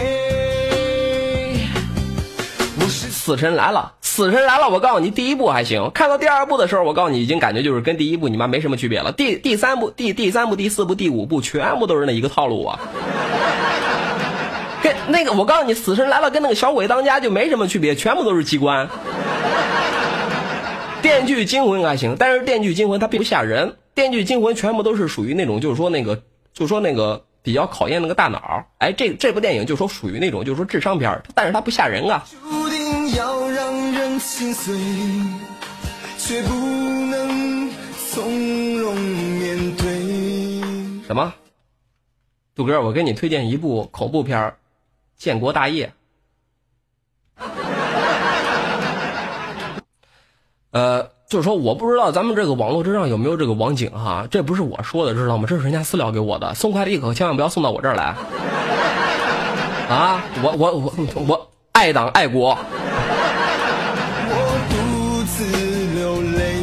[2.89, 4.69] 死神来了，死神来了！
[4.69, 9.11] 我告诉你，第一部还行，看到第二部的时候，我告诉你，已经感觉就是跟第一部你妈没什么区别了。
[9.11, 12.79] 第第三部、第第三部、第四部、第五部，全部都是那一个套路啊。
[14.83, 18.87] 跟那个，我告诉你，死神来了跟那个小鬼当家就没什么区别，全部都是机关。
[21.01, 26.21] 电锯惊魂还行，但是电锯惊魂它并不吓人，电锯惊魂全部都是属于那种就是说那个，
[26.53, 28.63] 就说那个比较考验那个大脑。
[28.77, 32.23] 哎，这这部电影就说属于那种就说智商片，但是它不吓人啊。
[33.11, 34.75] 要让人心碎，
[36.17, 37.69] 却不能
[38.11, 39.85] 从容面对。
[41.05, 41.33] 什么？
[42.55, 44.39] 杜哥，我给你推荐一部恐怖片
[45.17, 45.91] 《建国大业》。
[50.71, 55.45] 呃，就是说，我不知道咱们这个网络之上有没有这个网警哈，这不是我说的，知道吗？
[55.47, 58.15] 这是人家私聊给我的，送快递可千万不要送到我这儿来。
[59.89, 60.93] 啊，我我我
[61.27, 61.51] 我
[61.83, 62.57] 爱党爱国。
[64.29, 64.37] 我
[64.69, 65.43] 独自
[65.93, 66.55] 流泪。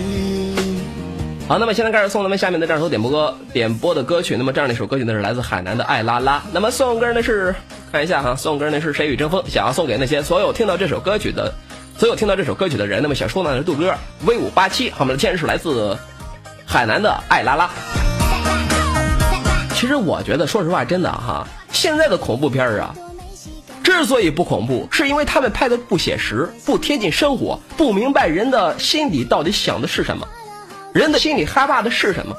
[1.47, 4.35] 好，那么现在开始送咱们下面的这首点播歌点播的歌曲。
[4.39, 6.43] 那么这样的一首歌曲呢是来自海南的爱拉拉。
[6.53, 7.55] 那么送歌呢是
[7.93, 11.53] 看一下哈，送歌呢是谁与争锋，想要送给那些所有听到这首歌曲的，
[11.99, 13.03] 所有听到这首歌曲的人。
[13.03, 13.95] 那么想说呢是杜哥
[14.25, 15.99] V 五八七，好，我们的天是来自
[16.65, 17.69] 海南的爱拉拉。
[19.77, 22.95] 其实我觉得，说实话，真的哈，现在的恐怖片儿啊，
[23.83, 30.27] 之所以不恐怖，是因为他们拍的不写实，不贴近生活，不明白人的心里到底想的是什么，
[30.93, 32.37] 人的心里害怕的是什么。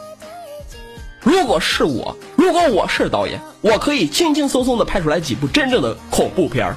[1.24, 6.76] 如果是我，如果我是导演，我可以轻轻松松的拍出来几部真正的恐怖片儿。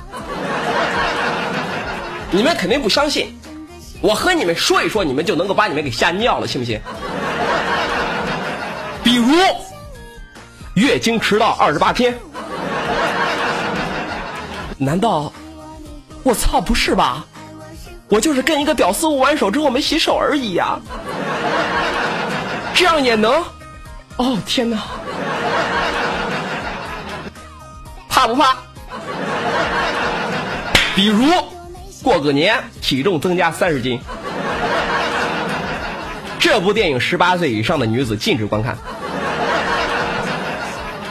[2.31, 3.35] 你们肯定不相信，
[4.01, 6.81] 我和你们说一说，你们就能够把你们给吓尿了，信不信？
[9.03, 9.27] 比如，
[10.75, 12.19] 月经迟到二十八天。
[14.85, 15.33] 难道？
[16.23, 17.27] 我操，不是吧？
[18.09, 20.79] 我就是跟一个屌丝握完手之后没洗手而已呀、
[22.75, 23.43] 这样也能？
[24.17, 24.79] 哦天哪！
[28.09, 28.57] 怕不怕？
[30.95, 31.27] 比如
[32.03, 34.01] 过个年体重增加三十斤，
[36.39, 38.79] 这部电影十八岁以上的女子禁止观看。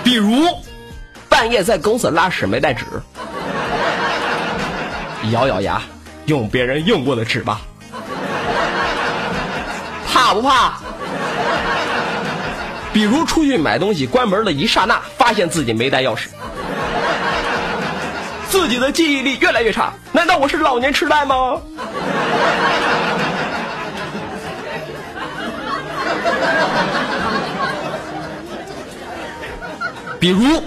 [0.03, 0.47] 比如
[1.27, 2.85] 半夜在公司拉屎没带纸，
[5.31, 5.81] 咬咬牙
[6.25, 7.61] 用别人用过的纸吧。
[10.11, 10.73] 怕不怕？
[12.93, 16.27] 比如出去买东西，关门的一刹那，发现自己没带钥匙，
[18.47, 19.91] 自己的记忆力越来越差。
[20.11, 21.59] 难道我是老年痴呆吗？
[30.19, 30.61] 比如，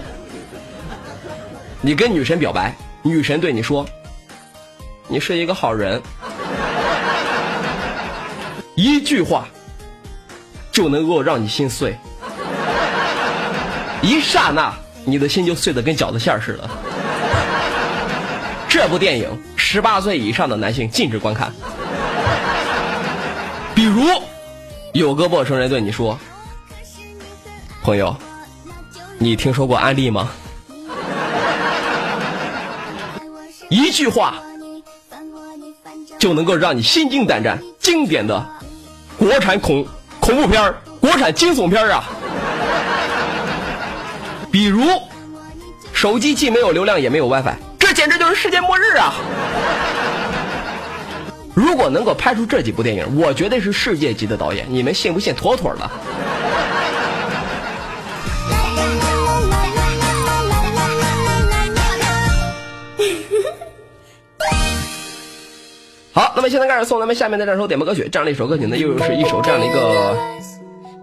[1.81, 3.87] 你跟女神表白，女神对你说
[5.09, 6.03] ：“你是一个好人。”
[8.75, 9.47] 一句话
[10.71, 11.97] 就能够让你心碎，
[14.03, 14.71] 一刹那
[15.05, 16.69] 你的心就碎得跟饺子馅似的。
[18.69, 21.51] 这部电影十八岁以上的男性禁止观看。
[23.75, 24.05] 比如，
[24.93, 26.19] 有个陌生人对你说
[27.83, 28.15] ：“朋友，
[29.19, 30.29] 你听说过安利吗？”
[33.71, 34.35] 一句话
[36.27, 38.45] 就能够让你心惊胆战，经典的
[39.17, 39.87] 国产恐
[40.19, 42.03] 恐怖片儿国产惊悚片儿啊！
[44.51, 44.83] 比如，
[45.93, 49.15] 手机既没有流量也没有 WiFi，这简直就是世界末日啊！
[51.55, 55.33] 如果能够拍出这几部电影，我绝对是世界级的导演，你们信不信？
[55.33, 55.89] 妥妥的。
[66.17, 70.17] 好，那么现在开始送咱们下面的这首点播歌曲，这样的一首歌曲呢，又是一首这样的一个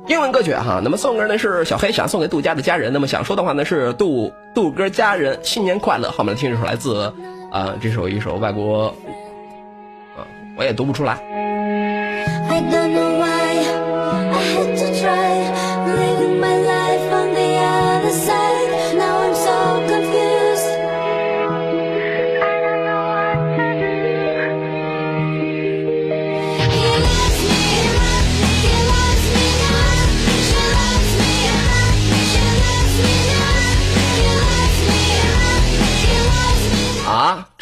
[0.07, 0.81] 英文歌曲哈。
[0.83, 6.09] 那么送歌呢是小黑想送给杜家的家人，那么想说的话呢是杜杜哥家人新年快乐。
[6.09, 7.13] 后面听一首来自
[7.51, 8.87] 啊、这首一首外国
[10.17, 10.25] 啊、
[10.57, 11.42] 我也读不出来。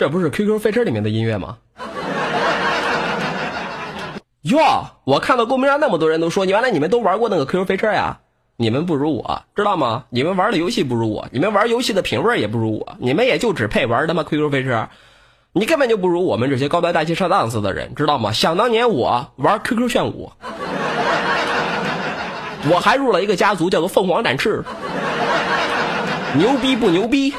[0.02, 1.58] 这不是 QQ 飞车里面的音乐吗？
[4.42, 4.60] 哟，
[5.04, 8.18] 我看到公屏上那么多人都说，原来你们都玩过那个 QQ 飞车呀？
[8.58, 10.06] 你们不如我，知道吗？
[10.10, 14.90] 你们玩的游戏不如我，你们玩游戏的品味也不如我，你们也就只配玩他妈 QQ 飞车，
[15.54, 18.32] 你根本就不如我们这些高端大气上档次的人，知道吗？
[18.32, 20.32] 想当年我玩 QQ 炫舞，
[22.72, 24.64] 我还入了一个家族，叫做凤凰展翅，
[26.34, 27.36] 牛逼不牛逼？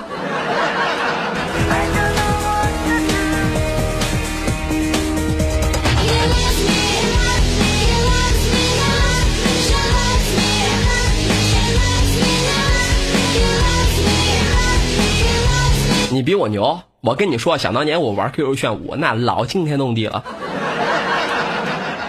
[16.13, 20.23] 你比我牛，我跟你说，想当年我玩 QQ 炫舞，那老惊天动地了。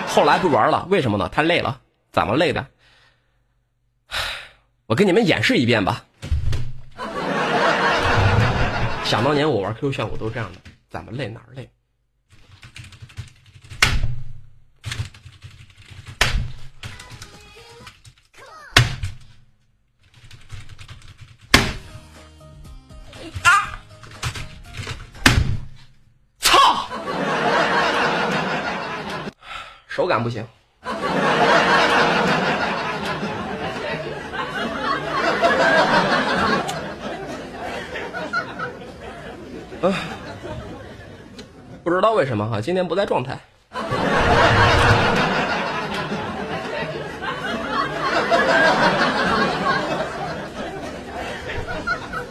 [0.08, 1.30] 后来不玩了，为什么呢？
[1.30, 1.80] 太累了。
[2.12, 2.68] 怎么累的？
[4.88, 6.04] 我给你们演示一遍吧。
[9.06, 11.70] 想当年我玩 QQ 炫舞都是这样的，怎么累哪儿累？
[29.94, 30.44] 手感不行。
[39.84, 39.94] 啊，
[41.84, 43.38] 不知道为什么哈，今天不在状态。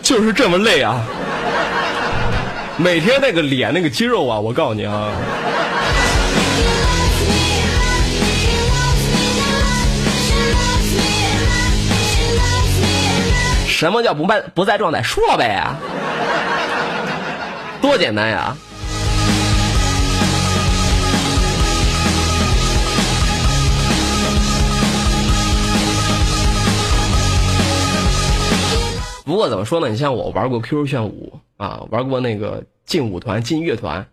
[0.02, 1.00] 就是这么累啊！
[2.76, 5.12] 每天那个脸那个肌肉啊，我告诉你啊，
[13.82, 15.02] 什么叫不在不在状态？
[15.02, 15.66] 输了呗，
[17.80, 18.56] 多简单呀！
[29.24, 29.88] 不过怎么说呢？
[29.88, 34.06] 你像我玩过 QQ 炫舞啊，玩过那个劲舞团、劲乐团，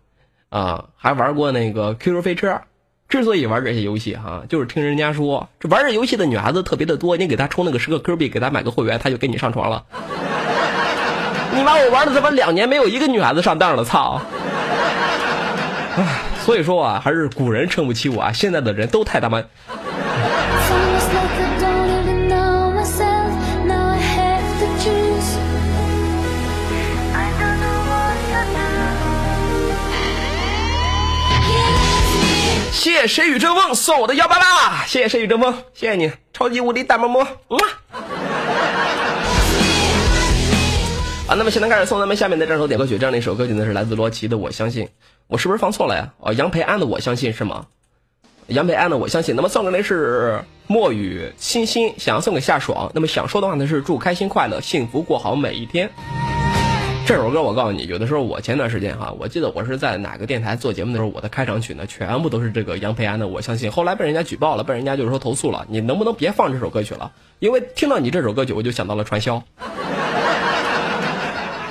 [0.48, 2.60] 啊，还玩过那个 QQ 飞车。
[3.10, 9.84] 之所以玩这些游戏哈、就是听人家说，这玩这游戏的女孩子特别的多，你给她充那个十个 Q 币，给她买个会员，她就跟你上床了。
[11.52, 14.22] 你妈，我玩了他妈两年，没有一个女孩子上当了，操！
[15.96, 19.42] 唉，所以说啊，还是古人撑不起我啊，现在的人都太他妈
[32.80, 37.20] 谢谢谁与争锋送我的幺八八，谢谢谁与争锋，谢谢你，超级无敌大么么，
[41.28, 41.34] 啊。
[41.36, 44.86] 那么现在开始送咱们下面的这首点歌曲，这样的一首歌曲呢是来自罗琦的《我相信》，
[45.26, 46.08] 我是不是放错了呀？
[46.20, 47.66] 哦，杨培安的《我相信》是吗？
[48.46, 55.90] 杨培安的《我相信》，那么送给的是墨雨欣欣，想要送给夏爽，那么想说的话呢是祝开心快乐，幸福过好每一天。
[57.06, 67.10] 这首歌我告诉你，有的时候我前段时间哈，我记得我是在哪个电台做节目的时候，我的开场曲呢全部都是这个杨培安的《我相信》，后来被人家举报了，被人家就是说投诉了，你能不能别放这首歌曲了？
[67.40, 69.42] 因为听到你这首歌曲，我就想到了传销。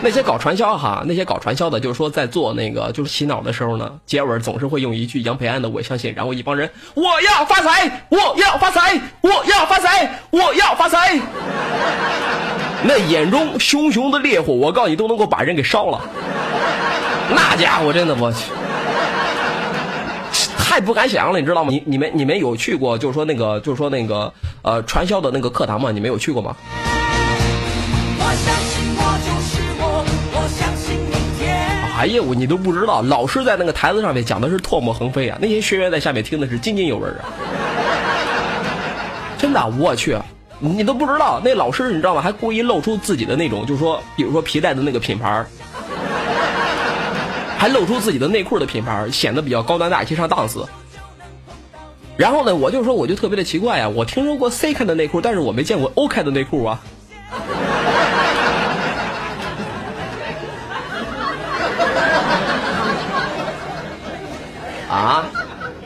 [0.02, 11.20] 那些搞传销哈，那些搞传销的，就是说在做那个就是洗脑的时候呢，结尾总是会用一句杨培安的“我相信”，然后一帮人我要发财，我要发财，我要发财，我要发财。
[12.84, 16.02] 那眼中熊熊的烈火，我告诉你都能够把人给烧了。
[17.36, 18.52] 那家伙真的我去，
[20.58, 21.70] 太不敢想了，你知道吗？
[21.72, 25.92] 你你们你们有去过，就是说那个就是说那个呃传销的那个课堂吗？
[25.92, 26.56] 你们有去过吗？
[32.00, 37.28] 哎呀，我你都不知道，老师在那个台子上面讲的是唾沫横飞啊，那些学员在下面听的是津津有味啊。
[39.38, 40.18] 真的，我去，
[40.60, 42.22] 你都不知道，那老师你知道吗？
[42.22, 45.46] 还故意露出自己的那种，就是说，比如说皮带的那个品牌，
[47.58, 50.66] 还露出自己的内裤的品牌，显得比较高端大气上档次。
[52.16, 56.80] 然后呢，我就说，我就特别的奇怪呀、我听说过 C 开的内裤，但是我没见过 O 开的内裤啊。
[64.90, 65.24] 啊，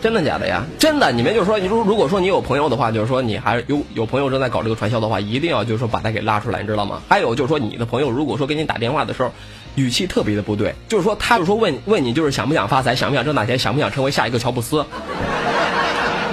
[0.02, 0.64] 真的假的呀？
[0.80, 7.02] 真的，你们就说，如如果说你有朋友的话，就是说你还有有朋友正在搞这个传销的话，一定要就是说把他给拉出来，你知道吗？
[7.10, 9.32] 还有就是说你的朋友如果说给你打电话的时候，
[9.76, 14.86] 语气特别的不对，就是说他就说问问你就是想不想发财，想不想挣大钱，想不想成为下一个乔布斯。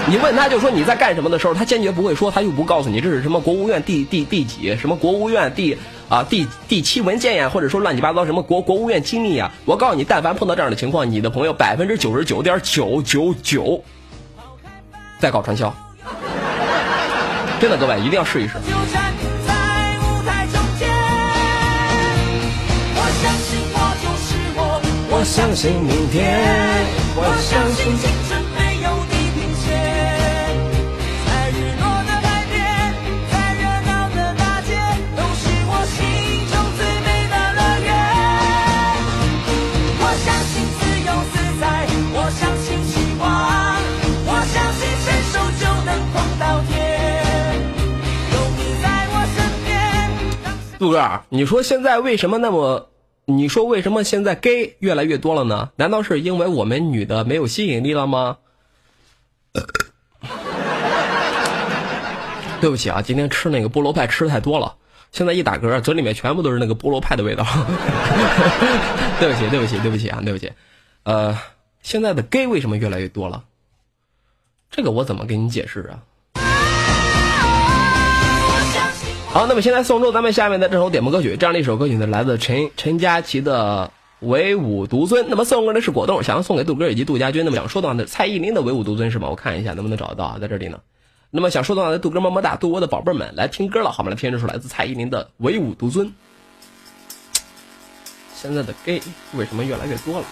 [0.08, 5.78] 你问他就说你在干什么的时候，他坚决不会说，他又不告诉你这是什么国务院第第第几，什么国务院第
[6.08, 9.52] 啊第第七文件呀，或者说乱七八糟什么国国务院机密呀。
[9.64, 13.84] 我告诉你，但凡碰到这样的情况，你的朋友百分之九十九点九九九
[15.20, 15.72] 在搞传销。
[17.60, 18.54] 真的，各位一定要试一试。
[22.96, 24.80] 我相信我就是我，
[25.10, 26.40] 我相信明天，
[27.14, 27.92] 我相信
[50.80, 52.88] 杜哥，你说现在为什么那么？
[53.26, 55.70] 你说为什么现在 gay 越来越多了呢？
[55.76, 58.38] 难道是因为我们女的没有吸引力了吗？
[62.62, 64.74] 对不起啊，今天吃那个菠萝派吃的太多了，
[65.12, 67.44] 现在一打嗝，嘴里面全部都是那个菠萝派的味道。
[69.20, 70.50] 对不起，对不起，对不起啊，对不起。
[71.02, 71.38] 呃，
[71.82, 73.44] 现在的 gay 为什么越来越多了？
[74.70, 76.00] 这个我怎么给你解释啊？
[79.32, 83.92] 好，那么现在送出咱们下面的这首点播歌曲，这样的一首歌曲呢，来自陈陈佳琪的
[84.26, 85.24] 《唯吾独尊》。
[85.30, 87.44] 那么送过的是果冻，想要送给杜哥以及杜家军。
[87.44, 89.28] 那么想说的话呢，蔡依林的《唯吾独尊》是吗？
[89.30, 90.80] 我看一下能不能找得到啊，在这里呢。
[91.30, 94.10] 那么想说的话呢，杜哥么么哒，杜我的宝贝们，来听歌了，好吗？
[94.10, 96.08] 来听这首来自蔡依林的《唯吾独尊》。
[98.34, 99.00] 现在的 gay
[99.34, 100.24] 为什么越来越多了？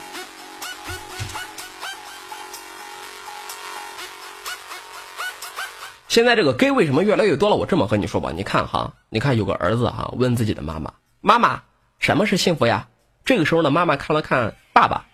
[6.08, 7.56] 现在这个 gay 为什么越来越多了？
[7.56, 11.62] 我这么和你说吧，你看哈，你看有个儿子哈，问自己的妈妈：“妈妈，
[11.98, 12.88] 什么是幸福呀？”
[13.26, 15.04] 这个时候呢，妈妈看了看爸爸，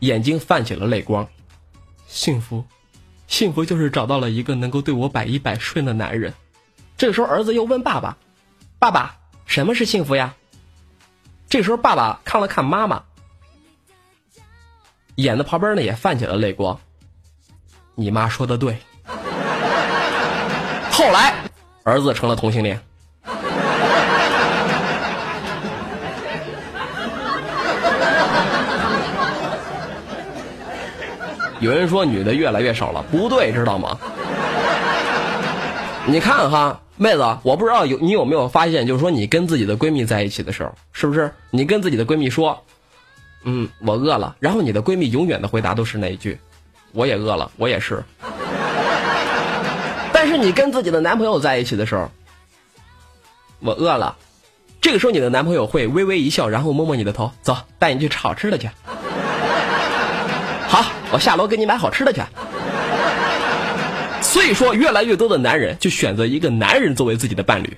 [0.00, 1.28] 眼睛泛起了泪光。
[2.08, 2.64] 幸福，
[3.28, 6.34] 幸福就是找到了一个能够对我百依百顺的男人。
[6.96, 8.18] 这个时候，儿子又问爸爸
[8.80, 10.34] ：“爸爸，什么是幸福呀？”
[11.48, 13.04] 这时候，爸爸看了看妈妈，
[15.14, 16.80] 眼的旁边呢也泛起了泪光。
[17.94, 18.80] 你妈说的对。
[20.98, 21.32] 后来，
[21.84, 22.76] 儿子成了同性恋。
[31.60, 33.96] 有人说女的越来越少了，不对，知道吗？
[36.04, 42.60] 你看哈，妹子，我不知道有你有没有发现，就是说你跟自己的闺蜜在一起的时候，是不是你跟自己的闺蜜说，
[43.44, 46.36] 嗯，我饿了，然后你的闺蜜永远的回答都是那一句，
[46.90, 48.02] 我也饿了，我也是。
[50.20, 52.10] 但是你跟自己的男朋友在一起的时候，
[53.60, 54.16] 我饿了，
[54.80, 58.68] 这个时候你的男朋友会微微一笑，然后摸摸你的头，走，带你去吃好吃的去。
[60.66, 62.20] 好，我下楼给你买好吃的去。
[64.20, 67.76] 所以说，越来越多的男人就选择一个男人作为自己的伴侣。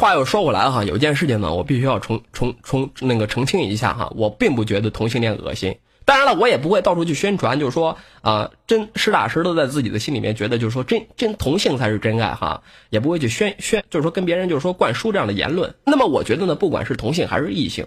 [0.00, 5.76] 话又说回来哈，有件事情呢，我必须要重重重那个澄清一下哈，我并不觉得同性恋恶心。
[6.06, 15.74] 当然了，我也不会到处去宣传，就是说啊、真实打实的在自己的心里面觉得，就是说真真同性才是真爱哈，也不会去宣宣，就是说跟别人就是说灌输这样的言论。
[15.84, 17.86] 那么我觉得呢，不管是同性还是异性，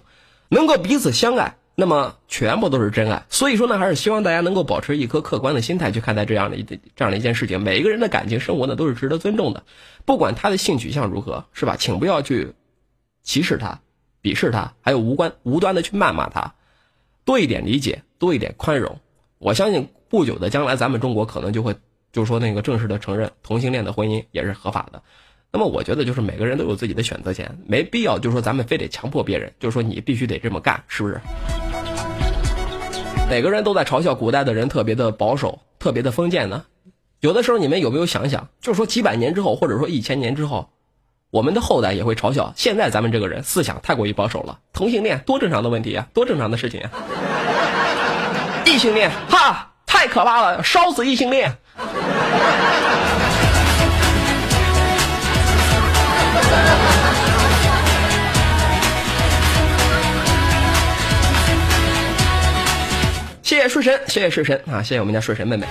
[0.49, 3.25] 能够彼此相爱，那么全部都是真爱。
[3.29, 7.61] 所以说呢，还是希望大家能够保持一颗客观的心态去看待这样的一这样的一件事情。
[7.61, 9.63] 每一个人的感情生活呢，都是值得尊重的，
[10.05, 11.75] 不管他的性取向如何，是吧？
[11.77, 12.53] 请不要去
[13.23, 13.79] 歧视他、
[14.21, 16.53] 鄙视他，还有无关无端的去谩骂他，
[17.25, 18.99] 多一点理解，多一点宽容。
[19.39, 21.75] 我相信不久的将来，咱们中国可能就会
[22.11, 25.01] 就是说那个正式的承认同性恋的婚姻也是合法的。
[25.55, 31.21] 那么我觉得就是每个人都有自己的选择权，没必要就说咱们非得强迫别人，就是说你必须得这么干，是不是？
[33.29, 36.65] 每个人都在嘲笑古代的人特别的保守，特别的封建呢。
[37.19, 40.71] 有的时候你们有没有想想，就是说几百年之后，或者说一千年之后，
[41.29, 44.57] 我们的后代也会嘲笑现在咱们这个人思想太过于保守了。
[44.73, 46.89] 同性恋多正常的问题啊，多正常的事情啊。
[48.65, 51.55] 异性恋，哈，太可怕了，烧死异性恋。
[63.43, 65.67] 谢谢睡神，谢谢睡神啊，谢谢我们家睡神妹妹。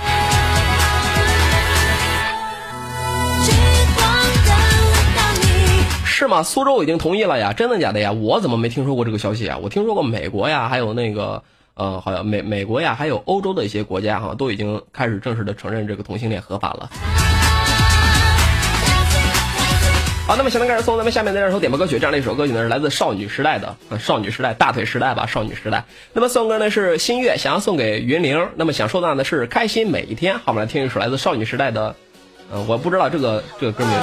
[6.04, 6.42] 是吗？
[6.42, 7.54] 苏州已经同意了呀？
[7.54, 8.12] 真的假的呀？
[8.12, 9.56] 我怎么没听说过这个消息啊？
[9.56, 11.42] 我听说过美国呀，还有那个
[11.74, 16.90] 呃，好像美美国呀，还有欧洲的一些国家哈，都已经开始正式的承认这个同性恋合法了。
[20.24, 25.84] 好，那么现在开始送咱们下面的这首点播歌曲，这样的一首歌曲呢是来自少女时代的，少女时代大腿时代吧，少女时代。
[26.12, 30.34] 那么送歌呢是新月，想要送给云玲，那么想说的呢是开心每一天。
[30.38, 31.96] 好，我们来听一首来自少女时代的，
[32.52, 33.94] 呃，我不知道这个这个歌名。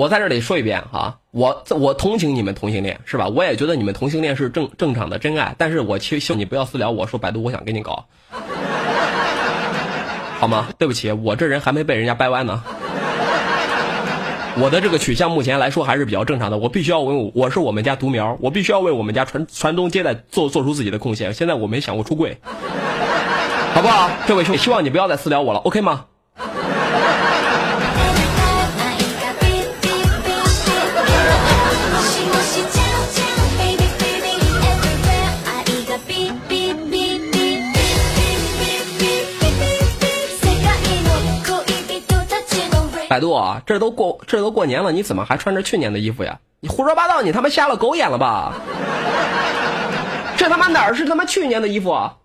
[0.00, 3.28] 我在这里说一遍哈，我我同情你们同性恋是吧？
[3.28, 8.06] 我也觉得你们同性恋是正正常的真爱，但是我其实希望你不要私聊我说百度我想跟你搞，
[10.40, 10.68] 好吗？
[10.78, 12.62] 对不起，我这人还没被人家掰弯呢。
[14.56, 21.34] 我的这个取向目前来说还是比较正常的，我必须要为我我是我们家独苗，我必须要为我们家传传宗接代做做出自己的贡献。
[21.34, 22.38] 现在我没想过出柜，
[23.74, 24.08] 好不好？
[24.26, 26.06] 这位兄弟，希望你不要再私聊我了，OK 吗？
[43.10, 46.38] 百度啊，这都过这都过年了，你怎么还穿着去年的衣服呀？
[46.60, 48.54] 你胡说八道，你他妈瞎了狗眼了吧？
[50.36, 52.18] 这他妈哪是他妈去年的衣服啊？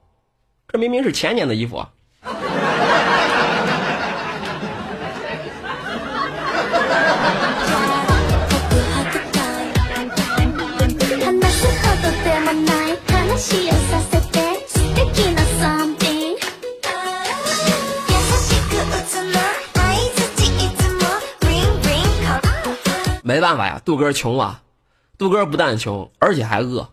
[0.67, 1.89] 这明明是前年的衣服啊！
[23.27, 24.61] 没办法呀，杜哥穷啊，
[25.17, 26.87] 杜哥不但穷，而且还饿。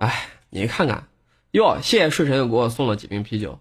[0.00, 1.04] 哎，你看看，
[1.52, 3.58] 哟，谢谢睡神又给我送了几瓶啤酒。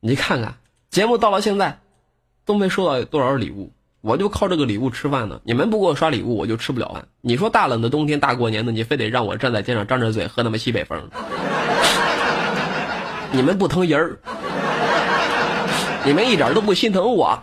[0.00, 0.56] 你看看，
[0.90, 1.78] 节目到了现在，
[2.44, 3.72] 都没收到多少礼物，
[4.02, 5.40] 我就靠这个礼物吃饭呢。
[5.44, 7.08] 你们不给我刷礼物，我就吃不了饭。
[7.22, 11.08] 你说大冷的冬天，大过年的，你非得让我站在街上张着嘴喝他妈西北风，
[13.30, 14.18] 你们不疼人儿，
[16.04, 17.42] 你们一点都不心疼我。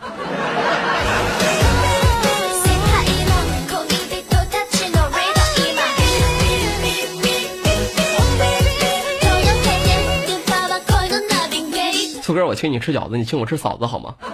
[12.49, 14.15] 我请你吃饺子，你请我吃嫂子好吗？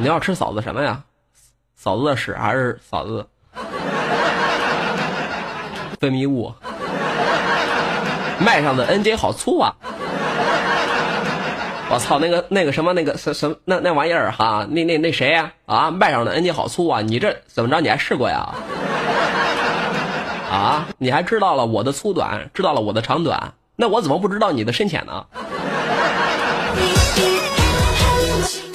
[0.00, 1.02] 你要吃嫂子什么呀？
[1.76, 3.28] 嫂子的屎还是嫂子
[6.00, 6.52] 分泌物？
[8.40, 9.72] 麦上的 NJ 好粗啊！
[11.90, 15.92] 我操，那个那个什么那个什什那那玩意儿哈，那那那谁呀啊？
[15.92, 17.00] 麦上的 NJ 好粗啊！
[17.02, 17.80] 你这怎么着？
[17.80, 18.52] 你还试过呀？
[20.50, 20.86] 啊？
[20.98, 25.26] 你还知道了我的粗短，知道了我的长短，那我怎么不知道你的深浅呢？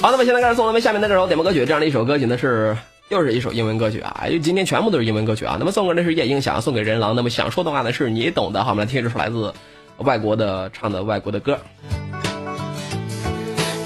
[0.02, 2.74] 好，那么现在开始送咱们下面的这首点播歌曲，这样的一首歌曲呢是
[3.10, 5.56] 又是一首英文歌曲啊，因为今天全部都是英文歌曲啊。
[5.58, 8.64] 那么送歌的是夜莺，想要送给人狼，那么想说的话呢是你懂的。
[8.64, 9.52] 好，我们来听这首来自
[9.98, 11.58] 外国的唱的外国的歌。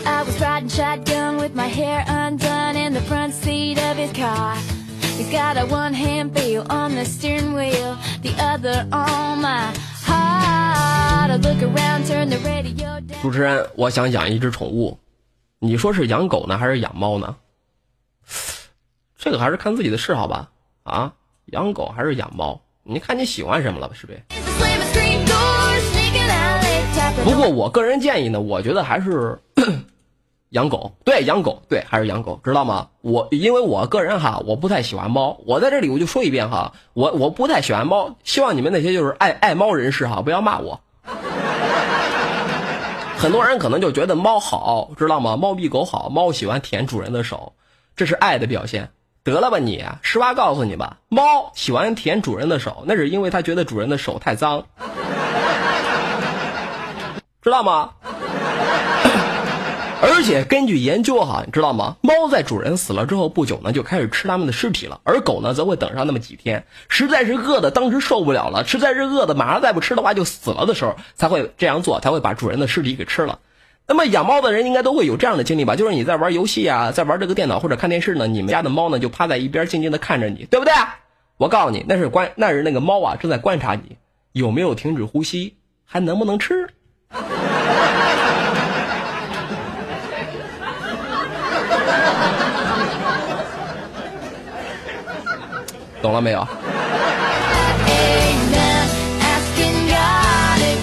[0.04, 4.54] I was riding shotgun with my hair undone in the front seat of his car.
[5.18, 9.72] He's got a one hand feel on the steering wheel, the other on my
[10.06, 11.32] heart.
[11.32, 13.20] I look around, turn the radio down.
[13.20, 14.96] 主持人，我想养一只宠物，
[15.64, 17.36] 你说是养狗呢还是养猫呢？
[19.16, 20.50] 这个还是看自己的嗜好吧。
[20.82, 21.14] 啊，
[21.46, 22.60] 养狗还是养猫？
[22.82, 24.22] 你看你喜欢什么了，是不是？
[27.24, 29.38] 不过我个人建议呢，我觉得还是
[30.50, 32.88] 养狗，对，养狗，对，还是养狗，知道吗？
[33.00, 40.82] 我因为我个人哈，我不太喜欢猫，我在这里我就说一遍哈，我我不太喜欢猫，希望你们那些就是爱爱猫人士哈，不要骂我。
[43.24, 45.38] 很多人可能就觉得猫好，知道吗？
[45.38, 47.54] 猫比狗好，猫喜欢舔主人的手，
[47.96, 48.90] 这是爱的表现。
[49.22, 54.66] 得了吧你，实话告诉你吧，猫喜欢舔主人的手，那是因为它觉得主人的手太脏，
[57.40, 57.92] 知道吗？
[60.06, 61.96] 而且根据研究哈，你知道吗？
[62.02, 73.38] 猫在主人死了之后不久呢，就开始吃它们的尸体了，而狗呢，则会等上那么几天，实在是饿的当时受不了了，实在是饿的马上再不吃的话就死了的时候，才会这样做，才会把主人的尸体给吃了。
[73.86, 75.76] 那么养猫的人应该都会有这样的经历吧？
[75.76, 80.72] 就是你在玩游戏啊，在玩这个电脑或者看电视呢，你们家的猫呢就趴在一边静静的看着你，对不对？
[81.36, 83.96] 我告诉你，那是观，那是那个猫啊正在观察你
[84.32, 86.73] 有没有停止呼吸，还能不能吃。
[96.04, 96.46] 懂了没有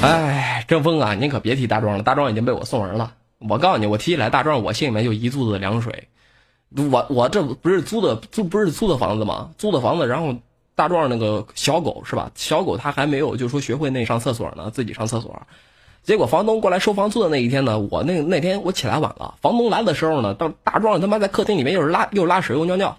[0.02, 3.14] 哎，郑峰啊，您可别提大壮了，大壮已经被我送人了。
[3.38, 6.08] 我告诉你，我提起来大壮，我心里面就一肚子凉水。
[6.76, 9.52] 我我这不是租的租不是租的房子吗？
[9.60, 10.36] 租的房子，然后
[10.74, 12.32] 大壮那个小狗是吧？
[12.34, 15.40] 小狗它还没有就说学会那上厕所呢，自己上厕所。
[16.02, 22.98] 结果房东过来收房租的那一天呢，我那那天我起来晚了，房东来的时候呢，到大壮他妈在客厅里面又是拉又拉屎又尿尿。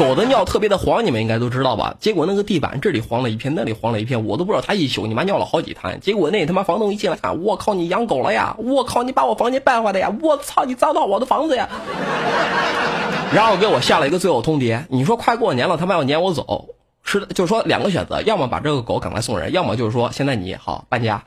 [0.00, 1.94] 狗的尿特别的黄，你们应该都知道吧？
[2.00, 6.00] 结果那个地板这里黄了一片，那里黄了一片，我都不知道他一宿你妈尿了好几滩。
[6.00, 8.56] 结果那他妈房东一进来看，我靠，你养狗了呀！
[8.56, 10.10] 我靠，你把我房间败坏的呀！
[10.22, 11.68] 我操，你糟蹋我的房子呀！
[13.34, 16.70] 然后给我下了一个最后通牒，你说快过年了，他妈要撵我走，
[17.04, 21.22] 是就是说两个选择，要么把这个狗赶快送人，要么就是说现在你好搬家。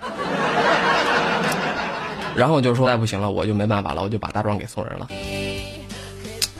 [2.36, 5.07] 然后就说再不行了，我就没办法了，我就把大壮给送人了。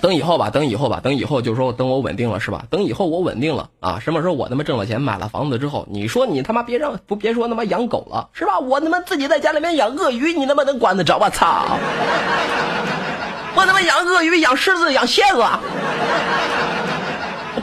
[0.04, 2.66] 等以后吧，等以后吧，等以后就是说等我稳定了是吧？
[2.70, 8.60] 等以后我稳定了啊，什么时候我他妈挣了钱买了房子之后，你说你他妈别让不别说他妈养狗了是吧？
[8.60, 11.18] 我他妈自己在家里面养鳄鱼，你他妈能管得着？
[11.18, 11.64] 我操！
[13.56, 15.41] 我他妈养鳄鱼、养狮子、养蝎子，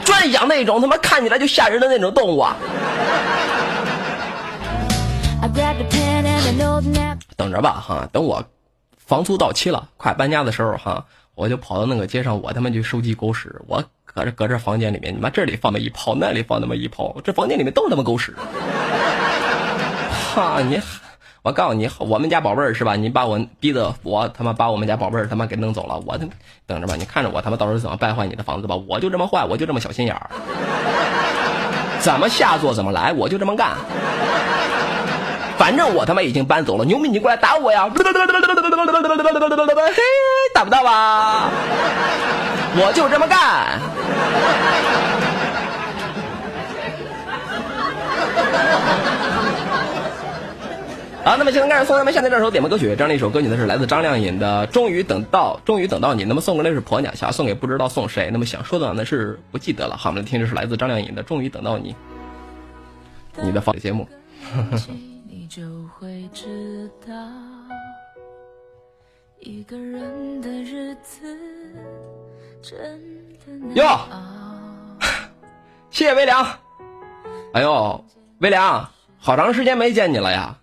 [0.02, 2.56] 专养那种他妈看起来就吓人的那种动物啊.
[7.36, 8.42] 等着吧哈，等我
[8.96, 13.54] 房租到期了，快搬家的时候哈，我就跑到那个街上，我他妈去收集狗屎。
[13.66, 18.34] 我搁这搁这房间里面，你妈这里放那么一泡，那里放那么一泡，这房间里面都是他妈狗屎。
[20.34, 20.80] 哈你，
[21.42, 22.94] 我告诉你，我们家宝贝儿是吧？
[22.96, 26.32] 你把我逼得我他妈把我们家宝贝儿他妈给弄走了，我他妈
[26.66, 30.30] 等着吧，你看着我他妈到时候怎么败坏你的房子吧，我就这么坏，我就这么小心眼儿，
[32.00, 33.76] 怎么下作怎么来，我就这么干。
[35.60, 37.86] 反正我他妈已经搬走了，牛逼你过来打我呀！
[37.92, 38.02] 嘿，
[40.54, 41.50] 打不到吧？
[42.76, 43.78] 我就这么干。
[51.22, 56.24] 好，那么现在开始送咱们现在这首点播歌曲，这样的一首歌曲呢是来自张靓颖的《终于等到终于等到你》。
[56.26, 59.98] 那么送过来是婆娘，想要送给不知道送谁，那么想说的呢是不记得了。
[59.98, 61.94] 好，我们来听这是来自张靓颖的《终于等到你》，
[63.42, 64.08] 你的放节目。
[64.88, 65.09] 你
[65.50, 65.62] 就
[65.98, 67.12] 会知道，
[69.40, 71.36] 一个人的日子
[72.62, 72.80] 真
[73.44, 75.00] 的难哟熬。
[75.90, 76.46] 谢谢微凉。
[77.52, 78.04] 哎呦，
[78.38, 78.88] 微凉，
[79.18, 80.56] 好长时间没见你了呀！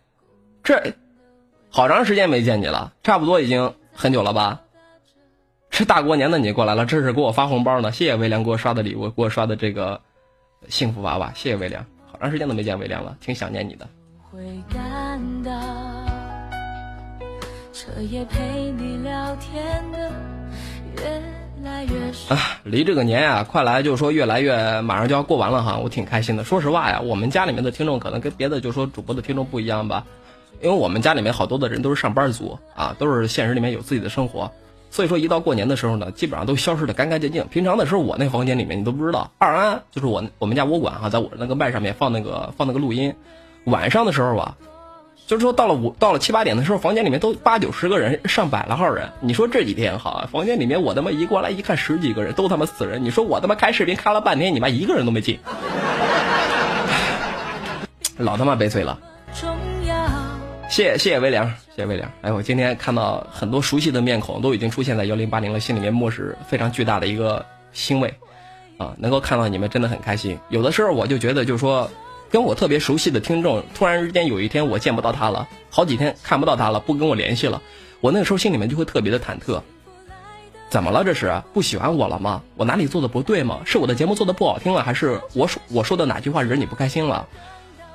[0.64, 0.94] 这
[1.70, 4.62] 好长时间没见你了，差不多已经很久了吧？
[5.70, 7.92] 这大过年的你过来了，这是给我发红包呢。
[7.92, 10.02] 谢谢微凉给我刷的礼物，给我刷的这个
[10.70, 11.86] 幸福娃娃，谢谢微凉。
[12.10, 13.86] 好长时间都没见微凉了，挺想念你的。
[14.30, 14.42] 会
[14.74, 15.52] 感到，
[17.72, 20.12] 彻夜陪你聊天的
[20.98, 22.36] 越来越少。
[22.36, 26.44] 啊，离这个年呀、快来就是说越来越马上就要过完了哈，我挺开心的。
[26.44, 30.06] 说实话呀，我们家里面的听众可能跟别的就说主播的听众不一样吧，
[30.62, 34.52] 因为我们家里面好多的人都是上班族啊，都是现实里面有自己的生活，
[34.92, 37.48] 所以说一到过年的时候呢，基本上都消失的干干净净。
[37.48, 43.16] 平常的时候，我那房间里面你都不知道，二安就是我我们家窝管哈，在我那个麦上面放那个放那个录音，
[43.68, 44.58] 晚上的时候吧。
[45.28, 49.12] 就是说，到了五到了七八点的时候，房间里面都八九十个人，上百来号人。
[49.20, 53.04] 你说这几天哈，房间里面我他妈一过来一看十几个人，都他妈死人。
[53.04, 55.38] 你说我他妈开视频看了半天，你妈一个人都没进，
[58.16, 58.98] 老他妈悲催了。
[60.70, 61.46] 谢谢谢谢微凉，
[61.76, 62.10] 谢谢微凉。
[62.22, 68.14] 哎，我今天看到很多熟悉的面孔都已经出现在幺零八零了，心里面默是非常巨大的一个欣慰，
[68.78, 70.40] 啊，能够看到你们真的很开心。
[70.48, 71.92] 有的时候我就觉得，就是说，
[72.30, 77.62] 跟我特别熟悉的听众，突然之间有一天我见不到他了，好几天看不到他了，不跟我联系了，
[78.02, 79.62] 我那个时候心里面就会特别的忐忑。
[80.70, 81.06] 怎么了？
[81.06, 82.42] 这是不喜欢我了吗？
[82.58, 83.60] 我哪里做的不对吗？
[83.66, 87.26] 是我的节目做的不好听了，还是我说我说的哪句话惹你不开心了？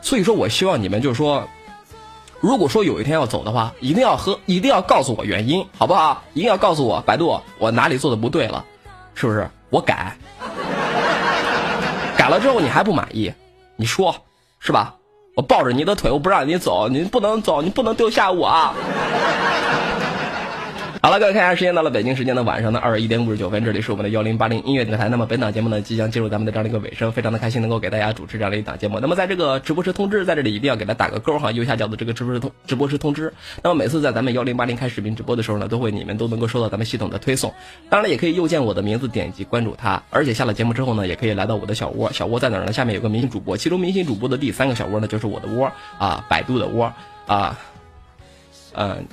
[0.00, 1.46] 所以说我希望你们就是说，
[2.40, 6.24] 如果说有一天要走的话，一定要和一定要告诉我原因，好不好？
[6.32, 8.64] 一定要告诉我百度我哪里做的不对了，
[9.14, 9.50] 是不是？
[9.68, 10.16] 我改，
[12.16, 13.32] 改了之后你还不满意，
[13.82, 14.14] 你说
[14.60, 14.94] 是吧？
[15.34, 18.72] 我抱着你的腿，我不让你走，你不能走，你不能丢下我啊！
[21.04, 25.08] 好了，各位看一下时间到了北京时间的晚上的二十一点五十九分，这里是我们的幺零八零音乐电台。
[25.08, 29.00] 那么本档节目呢，即将进入咱们的这样的一个尾声，非常的开心能够给大家主持这样的一档节目。
[29.00, 33.34] 那么在这个直播时通知，在这里一定要给它打个勾哈，右下角的这个直播室通直播时通知。
[33.64, 37.52] 那么每次在咱们幺零八零开视频直播的时候呢，都会你们都能够收到咱们系统的推送。
[37.90, 42.12] 当然了，也可以右键我的名字点击关注它，而且下了节目之后呢，也可以来到我的小窝。
[42.12, 42.72] 小窝在哪儿呢？
[42.72, 46.92] 下面有个明星主播，其中明星主播的第三个小窝呢，就是我的窝啊，百度的窝
[47.26, 47.58] 啊，
[48.74, 49.04] 嗯。